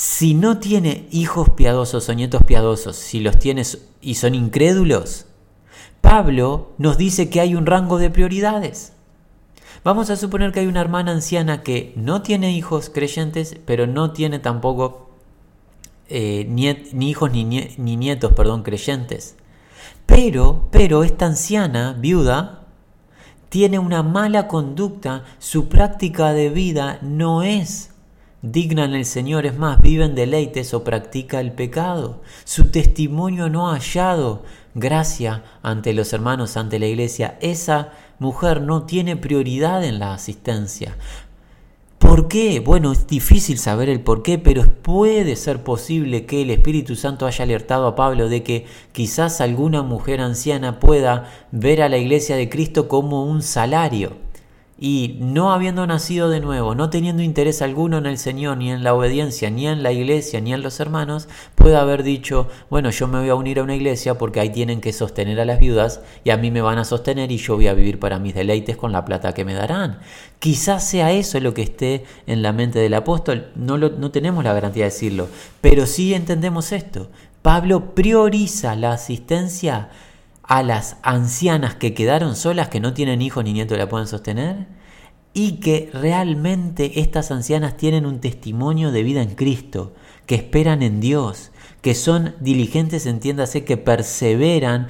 si 0.00 0.32
no 0.32 0.56
tiene 0.56 1.06
hijos 1.10 1.50
piadosos 1.50 2.08
o 2.08 2.14
nietos 2.14 2.40
piadosos, 2.46 2.96
si 2.96 3.20
los 3.20 3.38
tienes 3.38 3.86
y 4.00 4.14
son 4.14 4.34
incrédulos, 4.34 5.26
Pablo 6.00 6.72
nos 6.78 6.96
dice 6.96 7.28
que 7.28 7.38
hay 7.42 7.54
un 7.54 7.66
rango 7.66 7.98
de 7.98 8.08
prioridades. 8.08 8.94
Vamos 9.84 10.08
a 10.08 10.16
suponer 10.16 10.52
que 10.52 10.60
hay 10.60 10.68
una 10.68 10.80
hermana 10.80 11.12
anciana 11.12 11.62
que 11.62 11.92
no 11.96 12.22
tiene 12.22 12.52
hijos 12.52 12.88
creyentes, 12.88 13.56
pero 13.66 13.86
no 13.86 14.12
tiene 14.12 14.38
tampoco 14.38 15.10
eh, 16.08 16.46
ni 16.48 17.10
hijos 17.10 17.30
ni, 17.30 17.44
ni 17.44 17.96
nietos, 17.98 18.32
perdón, 18.32 18.62
creyentes. 18.62 19.36
Pero, 20.06 20.68
pero 20.70 21.04
esta 21.04 21.26
anciana, 21.26 21.92
viuda, 21.92 22.59
tiene 23.50 23.78
una 23.78 24.02
mala 24.02 24.48
conducta, 24.48 25.24
su 25.38 25.68
práctica 25.68 26.32
de 26.32 26.48
vida 26.48 26.98
no 27.02 27.42
es 27.42 27.90
Dignan 28.42 28.94
el 28.94 29.04
Señor, 29.04 29.44
es 29.44 29.58
más, 29.58 29.82
viven 29.82 30.14
deleites 30.14 30.72
o 30.72 30.82
practica 30.82 31.40
el 31.40 31.52
pecado. 31.52 32.22
Su 32.44 32.70
testimonio 32.70 33.50
no 33.50 33.68
ha 33.68 33.74
hallado 33.74 34.44
gracia 34.74 35.44
ante 35.62 35.92
los 35.92 36.14
hermanos, 36.14 36.56
ante 36.56 36.78
la 36.78 36.86
iglesia. 36.86 37.36
Esa 37.42 37.92
mujer 38.18 38.62
no 38.62 38.84
tiene 38.84 39.16
prioridad 39.16 39.84
en 39.84 39.98
la 39.98 40.14
asistencia. 40.14 40.96
¿Por 42.20 42.28
qué? 42.28 42.60
Bueno, 42.60 42.92
es 42.92 43.06
difícil 43.06 43.56
saber 43.56 43.88
el 43.88 44.02
por 44.02 44.22
qué, 44.22 44.36
pero 44.36 44.62
puede 44.82 45.36
ser 45.36 45.64
posible 45.64 46.26
que 46.26 46.42
el 46.42 46.50
Espíritu 46.50 46.94
Santo 46.94 47.24
haya 47.24 47.44
alertado 47.44 47.86
a 47.86 47.94
Pablo 47.94 48.28
de 48.28 48.42
que 48.42 48.66
quizás 48.92 49.40
alguna 49.40 49.82
mujer 49.82 50.20
anciana 50.20 50.80
pueda 50.80 51.30
ver 51.50 51.80
a 51.80 51.88
la 51.88 51.96
iglesia 51.96 52.36
de 52.36 52.50
Cristo 52.50 52.88
como 52.88 53.24
un 53.24 53.40
salario 53.40 54.18
y 54.82 55.18
no 55.20 55.52
habiendo 55.52 55.86
nacido 55.86 56.30
de 56.30 56.40
nuevo, 56.40 56.74
no 56.74 56.88
teniendo 56.88 57.22
interés 57.22 57.60
alguno 57.60 57.98
en 57.98 58.06
el 58.06 58.16
Señor, 58.16 58.56
ni 58.56 58.72
en 58.72 58.82
la 58.82 58.94
obediencia, 58.94 59.50
ni 59.50 59.66
en 59.66 59.82
la 59.82 59.92
iglesia, 59.92 60.40
ni 60.40 60.54
en 60.54 60.62
los 60.62 60.80
hermanos, 60.80 61.28
puede 61.54 61.76
haber 61.76 62.02
dicho, 62.02 62.48
bueno, 62.70 62.88
yo 62.88 63.06
me 63.06 63.20
voy 63.20 63.28
a 63.28 63.34
unir 63.34 63.58
a 63.58 63.62
una 63.62 63.76
iglesia 63.76 64.16
porque 64.16 64.40
ahí 64.40 64.48
tienen 64.48 64.80
que 64.80 64.94
sostener 64.94 65.38
a 65.38 65.44
las 65.44 65.60
viudas 65.60 66.00
y 66.24 66.30
a 66.30 66.38
mí 66.38 66.50
me 66.50 66.62
van 66.62 66.78
a 66.78 66.86
sostener 66.86 67.30
y 67.30 67.36
yo 67.36 67.56
voy 67.56 67.66
a 67.66 67.74
vivir 67.74 67.98
para 67.98 68.18
mis 68.18 68.34
deleites 68.34 68.78
con 68.78 68.90
la 68.90 69.04
plata 69.04 69.34
que 69.34 69.44
me 69.44 69.52
darán. 69.52 69.98
Quizás 70.38 70.88
sea 70.88 71.12
eso 71.12 71.38
lo 71.40 71.52
que 71.52 71.62
esté 71.62 72.04
en 72.26 72.40
la 72.40 72.54
mente 72.54 72.78
del 72.78 72.94
apóstol, 72.94 73.48
no, 73.56 73.76
no 73.76 74.10
tenemos 74.10 74.42
la 74.44 74.54
garantía 74.54 74.84
de 74.84 74.90
decirlo, 74.90 75.28
pero 75.60 75.84
sí 75.84 76.14
entendemos 76.14 76.72
esto. 76.72 77.10
Pablo 77.42 77.94
prioriza 77.94 78.76
la 78.76 78.92
asistencia 78.92 79.90
a 80.50 80.64
las 80.64 80.96
ancianas 81.04 81.76
que 81.76 81.94
quedaron 81.94 82.34
solas, 82.34 82.68
que 82.68 82.80
no 82.80 82.92
tienen 82.92 83.22
hijos 83.22 83.44
ni 83.44 83.52
nietos 83.52 83.78
la 83.78 83.88
pueden 83.88 84.08
sostener, 84.08 84.66
y 85.32 85.60
que 85.60 85.90
realmente 85.94 86.98
estas 86.98 87.30
ancianas 87.30 87.76
tienen 87.76 88.04
un 88.04 88.18
testimonio 88.20 88.90
de 88.90 89.04
vida 89.04 89.22
en 89.22 89.36
Cristo, 89.36 89.94
que 90.26 90.34
esperan 90.34 90.82
en 90.82 91.00
Dios, 91.00 91.52
que 91.82 91.94
son 91.94 92.34
diligentes, 92.40 93.06
entiéndase, 93.06 93.64
que 93.64 93.76
perseveran 93.76 94.88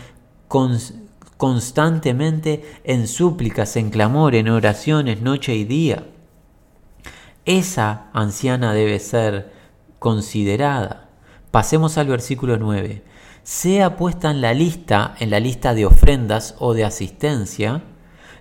constantemente 1.36 2.64
en 2.84 3.06
súplicas, 3.06 3.76
en 3.76 3.90
clamor, 3.90 4.36
en 4.36 4.48
oraciones, 4.48 5.20
noche 5.20 5.54
y 5.56 5.64
día. 5.64 6.06
Esa 7.44 8.08
anciana 8.14 8.72
debe 8.72 8.98
ser 8.98 9.52
considerada. 9.98 11.10
Pasemos 11.50 11.98
al 11.98 12.06
versículo 12.06 12.56
9 12.56 13.09
sea 13.50 13.96
puesta 13.96 14.30
en 14.30 14.40
la 14.40 14.54
lista, 14.54 15.16
en 15.18 15.28
la 15.30 15.40
lista 15.40 15.74
de 15.74 15.84
ofrendas 15.84 16.54
o 16.60 16.72
de 16.72 16.84
asistencia, 16.84 17.82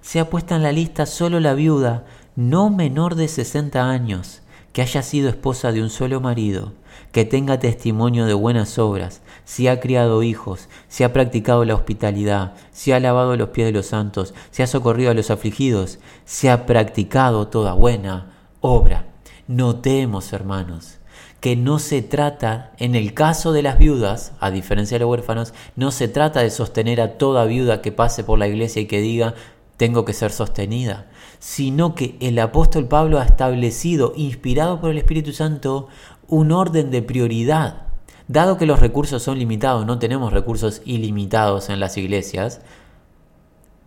sea 0.02 0.30
puesta 0.30 0.56
en 0.56 0.62
la 0.62 0.72
lista 0.72 1.08
solo 1.08 1.40
la 1.40 1.56
viuda 1.56 2.06
no 2.36 2.70
menor 2.70 3.16
de 3.16 3.28
60 3.28 3.90
años, 3.90 4.44
que 4.72 4.84
haya 4.84 5.02
sido 5.02 5.28
esposa 5.28 5.72
de 5.72 5.82
un 5.82 5.90
solo 5.90 6.22
marido, 6.22 6.74
que 7.12 7.26
tenga 7.26 7.58
testimonio 7.58 8.28
de 8.28 8.36
buenas 8.36 8.78
obras, 8.78 9.22
si 9.46 9.68
ha 9.68 9.80
criado 9.80 10.22
hijos, 10.22 10.70
si 10.90 11.04
ha 11.04 11.12
practicado 11.12 11.66
la 11.66 11.74
hospitalidad, 11.74 12.54
si 12.72 12.92
ha 12.92 13.00
lavado 13.00 13.36
los 13.36 13.50
pies 13.50 13.66
de 13.66 13.74
los 13.74 13.88
santos, 13.88 14.36
si 14.52 14.62
ha 14.62 14.68
socorrido 14.68 15.10
a 15.10 15.16
los 15.16 15.32
afligidos, 15.32 15.98
si 16.26 16.50
ha 16.50 16.68
practicado 16.68 17.48
toda 17.48 17.74
buena 17.74 18.32
obra. 18.62 19.08
Notemos, 19.48 20.34
hermanos, 20.34 20.99
que 21.40 21.56
no 21.56 21.80
se 21.80 22.02
trata, 22.02 22.72
en 22.78 22.96
el 22.96 23.14
caso 23.14 23.54
de 23.54 23.62
las 23.62 23.78
viudas, 23.78 24.34
a 24.40 24.52
diferencia 24.52 24.96
de 24.96 25.00
los 25.06 25.10
huérfanos, 25.10 25.54
no 25.76 25.92
se 25.92 26.08
trata 26.08 26.42
de 26.42 26.50
sostener 26.50 27.00
a 27.00 27.18
toda 27.18 27.46
viuda 27.46 27.82
que 27.82 27.92
pase 27.92 28.24
por 28.24 28.40
la 28.40 28.48
iglesia 28.48 28.82
y 28.82 28.88
que 28.88 29.00
diga, 29.00 29.36
tengo 29.78 30.04
que 30.04 30.12
ser 30.14 30.32
sostenida, 30.32 31.08
sino 31.40 31.96
que 31.96 32.18
el 32.20 32.38
apóstol 32.40 32.90
Pablo 32.90 33.20
ha 33.20 33.24
establecido, 33.24 34.12
inspirado 34.18 34.82
por 34.82 34.92
el 34.92 34.98
Espíritu 34.98 35.32
Santo, 35.32 35.88
un 36.28 36.52
orden 36.52 36.92
de 36.92 37.02
prioridad. 37.02 37.84
Dado 38.28 38.58
que 38.58 38.66
los 38.66 38.82
recursos 38.82 39.24
son 39.24 39.40
limitados, 39.40 39.86
no 39.86 39.98
tenemos 39.98 40.34
recursos 40.34 40.82
ilimitados 40.84 41.70
en 41.70 41.80
las 41.80 41.98
iglesias, 41.98 42.62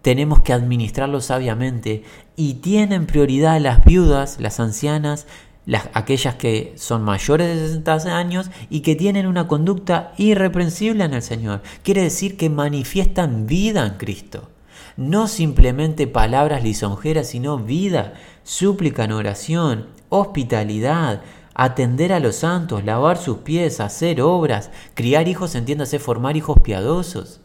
tenemos 0.01 0.41
que 0.41 0.53
administrarlos 0.53 1.27
sabiamente 1.27 2.03
y 2.35 2.55
tienen 2.55 3.07
prioridad 3.07 3.61
las 3.61 3.85
viudas, 3.85 4.41
las 4.41 4.59
ancianas, 4.59 5.27
las, 5.67 5.89
aquellas 5.95 6.35
que 6.35 6.73
son 6.77 7.03
mayores 7.03 7.49
de 7.49 7.69
60 7.69 8.17
años 8.17 8.51
y 8.69 8.81
que 8.81 8.97
tienen 8.97 9.27
una 9.27 9.47
conducta 9.47 10.13
irreprensible 10.17 11.05
en 11.05 11.15
el 11.15 11.23
Señor. 11.23 11.63
Quiere 11.83 12.03
decir 12.03 12.37
que 12.37 12.51
manifiestan 12.51 13.47
vida 13.47 13.87
en 13.87 13.95
Cristo. 13.95 14.49
No 14.97 15.27
simplemente 15.27 16.07
palabras 16.07 16.63
lisonjeras, 16.63 17.29
sino 17.29 17.59
vida, 17.59 18.15
súplica 18.43 19.05
en 19.05 19.13
oración, 19.13 19.87
hospitalidad, 20.11 21.23
atender 21.55 22.13
a 22.13 22.21
los 22.21 22.37
santos, 22.37 22.85
lavar 22.85 23.17
sus 23.17 23.39
pies, 23.39 23.81
hacer 23.81 24.21
obras, 24.21 24.71
criar 24.95 25.29
hijos, 25.29 25.55
entiéndase, 25.55 25.99
formar 25.99 26.37
hijos 26.37 26.59
piadosos. 26.63 27.41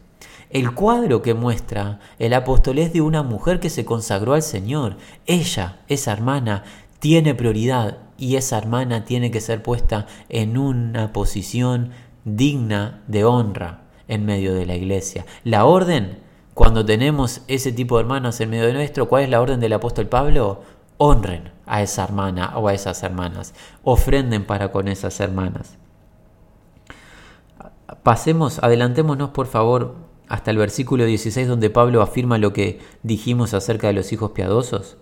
El 0.50 0.72
cuadro 0.72 1.20
que 1.20 1.34
muestra 1.34 2.00
el 2.18 2.32
apóstol 2.32 2.78
es 2.78 2.92
de 2.92 3.02
una 3.02 3.22
mujer 3.22 3.60
que 3.60 3.68
se 3.68 3.84
consagró 3.84 4.32
al 4.32 4.42
Señor. 4.42 4.96
Ella, 5.26 5.80
esa 5.88 6.12
hermana, 6.12 6.64
tiene 7.00 7.34
prioridad 7.34 7.98
y 8.18 8.36
esa 8.36 8.58
hermana 8.58 9.04
tiene 9.04 9.30
que 9.30 9.40
ser 9.40 9.62
puesta 9.62 10.06
en 10.28 10.58
una 10.58 11.12
posición 11.12 11.92
digna 12.24 13.02
de 13.06 13.24
honra 13.24 13.84
en 14.08 14.26
medio 14.26 14.54
de 14.54 14.66
la 14.66 14.74
iglesia. 14.74 15.24
La 15.44 15.64
orden, 15.64 16.18
cuando 16.52 16.84
tenemos 16.84 17.42
ese 17.46 17.72
tipo 17.72 17.96
de 17.96 18.02
hermanas 18.02 18.40
en 18.40 18.50
medio 18.50 18.66
de 18.66 18.72
nuestro, 18.72 19.08
¿cuál 19.08 19.22
es 19.22 19.30
la 19.30 19.40
orden 19.40 19.60
del 19.60 19.72
apóstol 19.72 20.08
Pablo? 20.08 20.62
Honren 20.98 21.52
a 21.64 21.80
esa 21.80 22.02
hermana 22.02 22.58
o 22.58 22.66
a 22.66 22.74
esas 22.74 23.02
hermanas, 23.04 23.54
ofrenden 23.84 24.44
para 24.44 24.72
con 24.72 24.88
esas 24.88 25.20
hermanas. 25.20 25.78
Pasemos, 28.02 28.58
adelantémonos 28.62 29.30
por 29.30 29.46
favor 29.46 29.94
hasta 30.28 30.50
el 30.50 30.58
versículo 30.58 31.04
16 31.04 31.46
donde 31.46 31.70
Pablo 31.70 32.02
afirma 32.02 32.36
lo 32.36 32.52
que 32.52 32.80
dijimos 33.02 33.54
acerca 33.54 33.86
de 33.86 33.92
los 33.94 34.12
hijos 34.12 34.32
piadosos 34.32 34.98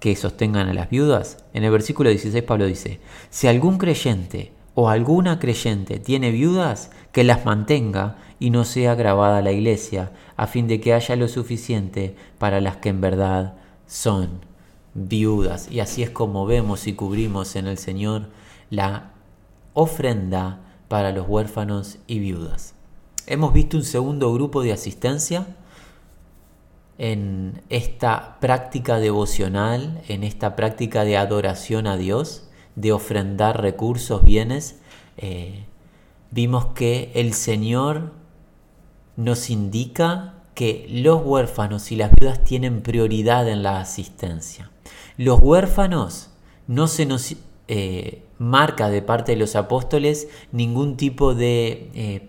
que 0.00 0.16
sostengan 0.16 0.68
a 0.68 0.74
las 0.74 0.90
viudas? 0.90 1.38
En 1.52 1.64
el 1.64 1.70
versículo 1.70 2.10
16 2.10 2.44
Pablo 2.44 2.66
dice, 2.66 3.00
si 3.30 3.46
algún 3.48 3.78
creyente 3.78 4.52
o 4.74 4.88
alguna 4.88 5.38
creyente 5.38 5.98
tiene 5.98 6.30
viudas, 6.30 6.90
que 7.12 7.24
las 7.24 7.44
mantenga 7.44 8.18
y 8.38 8.50
no 8.50 8.64
sea 8.64 8.94
grabada 8.94 9.40
la 9.40 9.52
iglesia, 9.52 10.12
a 10.36 10.46
fin 10.46 10.68
de 10.68 10.80
que 10.80 10.92
haya 10.92 11.16
lo 11.16 11.28
suficiente 11.28 12.14
para 12.38 12.60
las 12.60 12.76
que 12.76 12.90
en 12.90 13.00
verdad 13.00 13.54
son 13.86 14.40
viudas. 14.94 15.70
Y 15.70 15.80
así 15.80 16.02
es 16.02 16.10
como 16.10 16.46
vemos 16.46 16.86
y 16.86 16.92
cubrimos 16.92 17.56
en 17.56 17.66
el 17.66 17.78
Señor 17.78 18.26
la 18.68 19.12
ofrenda 19.72 20.60
para 20.88 21.12
los 21.12 21.26
huérfanos 21.28 21.98
y 22.06 22.18
viudas. 22.18 22.74
Hemos 23.26 23.52
visto 23.52 23.76
un 23.76 23.84
segundo 23.84 24.32
grupo 24.32 24.62
de 24.62 24.72
asistencia 24.72 25.46
en 26.98 27.62
esta 27.68 28.38
práctica 28.40 28.98
devocional, 28.98 30.02
en 30.08 30.24
esta 30.24 30.56
práctica 30.56 31.04
de 31.04 31.16
adoración 31.16 31.86
a 31.86 31.96
Dios, 31.96 32.48
de 32.74 32.92
ofrendar 32.92 33.60
recursos, 33.60 34.24
bienes, 34.24 34.80
eh, 35.16 35.64
vimos 36.30 36.66
que 36.66 37.10
el 37.14 37.32
Señor 37.32 38.12
nos 39.16 39.50
indica 39.50 40.34
que 40.54 40.86
los 40.90 41.22
huérfanos 41.24 41.92
y 41.92 41.96
las 41.96 42.10
viudas 42.18 42.44
tienen 42.44 42.82
prioridad 42.82 43.48
en 43.48 43.62
la 43.62 43.80
asistencia. 43.80 44.70
Los 45.16 45.40
huérfanos 45.40 46.30
no 46.66 46.88
se 46.88 47.06
nos 47.06 47.34
eh, 47.68 48.22
marca 48.38 48.88
de 48.90 49.02
parte 49.02 49.32
de 49.32 49.38
los 49.38 49.56
apóstoles 49.56 50.28
ningún 50.52 50.96
tipo 50.96 51.34
de 51.34 51.90
eh, 51.94 52.28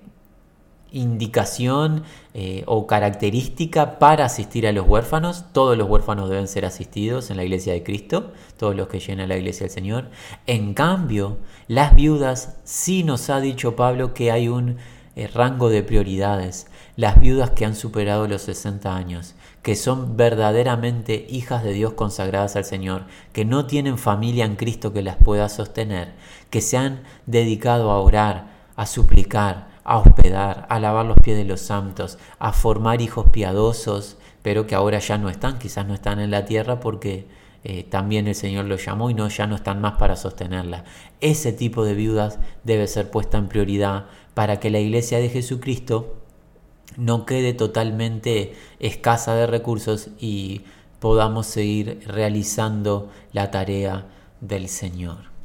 indicación 0.98 2.04
eh, 2.34 2.64
o 2.66 2.88
característica 2.88 4.00
para 4.00 4.26
asistir 4.26 4.68
a 4.68 4.72
los 4.72 4.88
huérfanos. 4.88 5.46
Todos 5.54 5.78
los 5.78 5.90
huérfanos 5.90 6.30
deben 6.30 6.48
ser 6.48 6.66
asistidos 6.66 7.30
en 7.30 7.38
la 7.38 7.44
iglesia 7.44 7.74
de 7.74 7.84
Cristo, 7.84 8.34
todos 8.58 8.76
los 8.76 8.88
que 8.88 9.00
llenan 9.00 9.30
la 9.30 9.38
iglesia 9.38 9.66
del 9.66 9.74
Señor. 9.74 10.10
En 10.46 10.74
cambio, 10.74 11.38
las 11.68 11.96
viudas 11.96 12.58
sí 12.64 13.04
nos 13.04 13.30
ha 13.30 13.40
dicho 13.40 13.76
Pablo 13.76 14.14
que 14.14 14.32
hay 14.32 14.48
un 14.48 14.78
eh, 15.16 15.28
rango 15.34 15.70
de 15.70 15.82
prioridades. 15.84 16.68
Las 16.96 17.20
viudas 17.20 17.52
que 17.52 17.66
han 17.66 17.76
superado 17.76 18.28
los 18.28 18.44
60 18.44 18.96
años, 18.96 19.36
que 19.64 19.76
son 19.76 20.16
verdaderamente 20.16 21.26
hijas 21.30 21.64
de 21.64 21.74
Dios 21.74 21.94
consagradas 21.94 22.56
al 22.56 22.66
Señor, 22.66 23.06
que 23.34 23.44
no 23.44 23.66
tienen 23.66 23.98
familia 23.98 24.46
en 24.46 24.56
Cristo 24.56 24.94
que 24.94 25.02
las 25.02 25.16
pueda 25.16 25.50
sostener, 25.50 26.14
que 26.50 26.62
se 26.62 26.78
han 26.78 27.02
dedicado 27.26 27.92
a 27.92 28.00
orar, 28.00 28.48
a 28.76 28.86
suplicar, 28.86 29.67
a 29.88 29.98
hospedar, 30.00 30.68
a 30.70 30.80
lavar 30.80 31.06
los 31.06 31.18
pies 31.18 31.38
de 31.38 31.46
los 31.46 31.62
santos, 31.62 32.20
a 32.40 32.52
formar 32.52 33.02
hijos 33.02 33.30
piadosos, 33.32 34.18
pero 34.42 34.68
que 34.68 34.76
ahora 34.76 35.00
ya 35.00 35.18
no 35.18 35.30
están, 35.30 35.60
quizás 35.60 35.88
no 35.88 35.94
están 35.94 36.20
en 36.20 36.30
la 36.30 36.44
tierra 36.44 36.82
porque 36.82 37.26
eh, 37.64 37.84
también 37.84 38.28
el 38.28 38.36
Señor 38.36 38.66
los 38.66 38.86
llamó 38.86 39.10
y 39.10 39.14
no, 39.14 39.30
ya 39.30 39.48
no 39.48 39.56
están 39.56 39.80
más 39.80 39.94
para 39.94 40.18
sostenerla. 40.18 40.84
Ese 41.22 41.54
tipo 41.54 41.86
de 41.86 41.96
viudas 41.96 42.38
debe 42.66 42.86
ser 42.88 43.10
puesta 43.10 43.38
en 43.38 43.48
prioridad 43.48 44.08
para 44.34 44.60
que 44.60 44.70
la 44.70 44.80
iglesia 44.80 45.20
de 45.20 45.30
Jesucristo 45.30 46.18
no 46.98 47.26
quede 47.26 47.54
totalmente 47.54 48.56
escasa 48.80 49.36
de 49.36 49.48
recursos 49.48 50.10
y 50.20 50.64
podamos 51.00 51.48
seguir 51.48 52.04
realizando 52.08 53.10
la 53.32 53.52
tarea 53.52 54.06
del 54.42 54.68
Señor. 54.68 55.37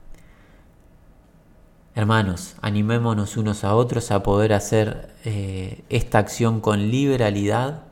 Hermanos, 1.95 2.55
animémonos 2.63 3.37
unos 3.37 3.65
a 3.65 3.75
otros 3.75 4.13
a 4.13 4.23
poder 4.23 4.55
hacer 4.55 5.11
eh, 5.27 5.85
esta 5.91 6.19
acción 6.19 6.63
con 6.63 6.91
liberalidad, 6.91 7.83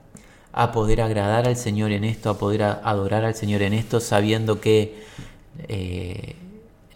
a 0.52 0.72
poder 0.72 1.02
agradar 1.02 1.46
al 1.46 1.56
Señor 1.56 1.92
en 1.92 2.04
esto, 2.04 2.30
a 2.30 2.38
poder 2.38 2.62
adorar 2.62 3.26
al 3.26 3.34
Señor 3.34 3.60
en 3.60 3.74
esto, 3.74 4.00
sabiendo 4.00 4.58
que 4.58 5.04
eh, 5.68 6.34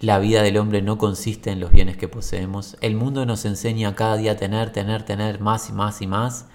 la 0.01 0.19
vida 0.19 0.43
del 0.43 0.57
hombre 0.57 0.81
no 0.81 0.97
consiste 0.97 1.51
en 1.51 1.61
los 1.61 1.73
bienes 1.73 1.99
que 1.99 2.09
poseemos. 2.09 2.79
El 2.81 2.97
mundo 2.97 3.27
nos 3.27 3.45
enseña 3.45 3.95
cada 3.95 4.17
día 4.17 4.33
a 4.33 4.37
tener, 4.37 4.73
tener, 4.73 5.03
tener 5.03 5.41
más 5.41 5.69
y 5.69 5.73
más 5.73 6.01
y 6.01 6.07
más. 6.07 6.47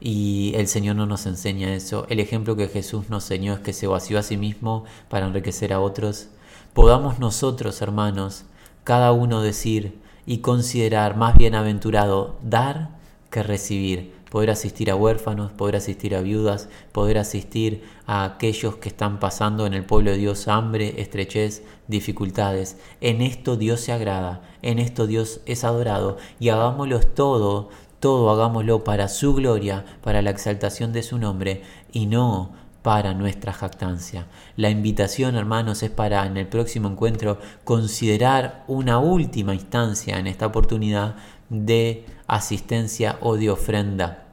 Y 0.00 0.52
el 0.56 0.66
Señor 0.66 0.96
no 0.96 1.04
nos 1.04 1.26
enseña 1.26 1.74
eso. 1.74 2.06
El 2.08 2.20
ejemplo 2.20 2.56
que 2.56 2.68
Jesús 2.68 3.10
nos 3.10 3.24
enseñó 3.24 3.52
es 3.52 3.60
que 3.60 3.74
se 3.74 3.86
vació 3.86 4.18
a 4.18 4.22
sí 4.22 4.38
mismo 4.38 4.84
para 5.10 5.26
enriquecer 5.26 5.74
a 5.74 5.80
otros. 5.80 6.28
Podamos 6.72 7.18
nosotros, 7.18 7.82
hermanos, 7.82 8.44
cada 8.84 9.12
uno 9.12 9.42
decir 9.42 9.98
y 10.26 10.38
considerar 10.38 11.16
más 11.16 11.36
bienaventurado 11.36 12.36
dar 12.42 12.90
que 13.30 13.42
recibir, 13.42 14.12
poder 14.30 14.50
asistir 14.50 14.90
a 14.90 14.96
huérfanos, 14.96 15.52
poder 15.52 15.76
asistir 15.76 16.14
a 16.14 16.20
viudas, 16.20 16.68
poder 16.92 17.18
asistir 17.18 17.82
a 18.06 18.24
aquellos 18.24 18.76
que 18.76 18.88
están 18.88 19.18
pasando 19.18 19.66
en 19.66 19.74
el 19.74 19.84
pueblo 19.84 20.10
de 20.10 20.18
Dios 20.18 20.48
hambre, 20.48 21.00
estrechez, 21.00 21.62
dificultades. 21.88 22.76
En 23.00 23.22
esto 23.22 23.56
Dios 23.56 23.80
se 23.80 23.92
agrada, 23.92 24.42
en 24.62 24.78
esto 24.78 25.06
Dios 25.06 25.40
es 25.46 25.64
adorado 25.64 26.16
y 26.38 26.48
hagámoslo 26.50 27.00
todo, 27.00 27.70
todo 27.98 28.30
hagámoslo 28.30 28.84
para 28.84 29.08
su 29.08 29.34
gloria, 29.34 29.84
para 30.02 30.22
la 30.22 30.30
exaltación 30.30 30.92
de 30.92 31.02
su 31.02 31.18
nombre 31.18 31.62
y 31.92 32.06
no 32.06 32.52
para 32.82 33.14
nuestra 33.14 33.52
jactancia. 33.52 34.26
La 34.56 34.70
invitación, 34.70 35.36
hermanos, 35.36 35.82
es 35.82 35.90
para 35.90 36.24
en 36.26 36.36
el 36.36 36.46
próximo 36.46 36.88
encuentro 36.88 37.38
considerar 37.64 38.64
una 38.68 38.98
última 38.98 39.54
instancia 39.54 40.18
en 40.18 40.26
esta 40.26 40.46
oportunidad 40.46 41.16
de 41.48 42.06
asistencia 42.26 43.18
o 43.20 43.36
de 43.36 43.50
ofrenda 43.50 44.26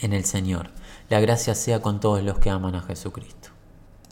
en 0.00 0.12
el 0.12 0.24
Señor. 0.24 0.70
La 1.08 1.20
gracia 1.20 1.54
sea 1.54 1.80
con 1.80 2.00
todos 2.00 2.22
los 2.22 2.38
que 2.38 2.50
aman 2.50 2.74
a 2.74 2.82
Jesucristo. 2.82 3.41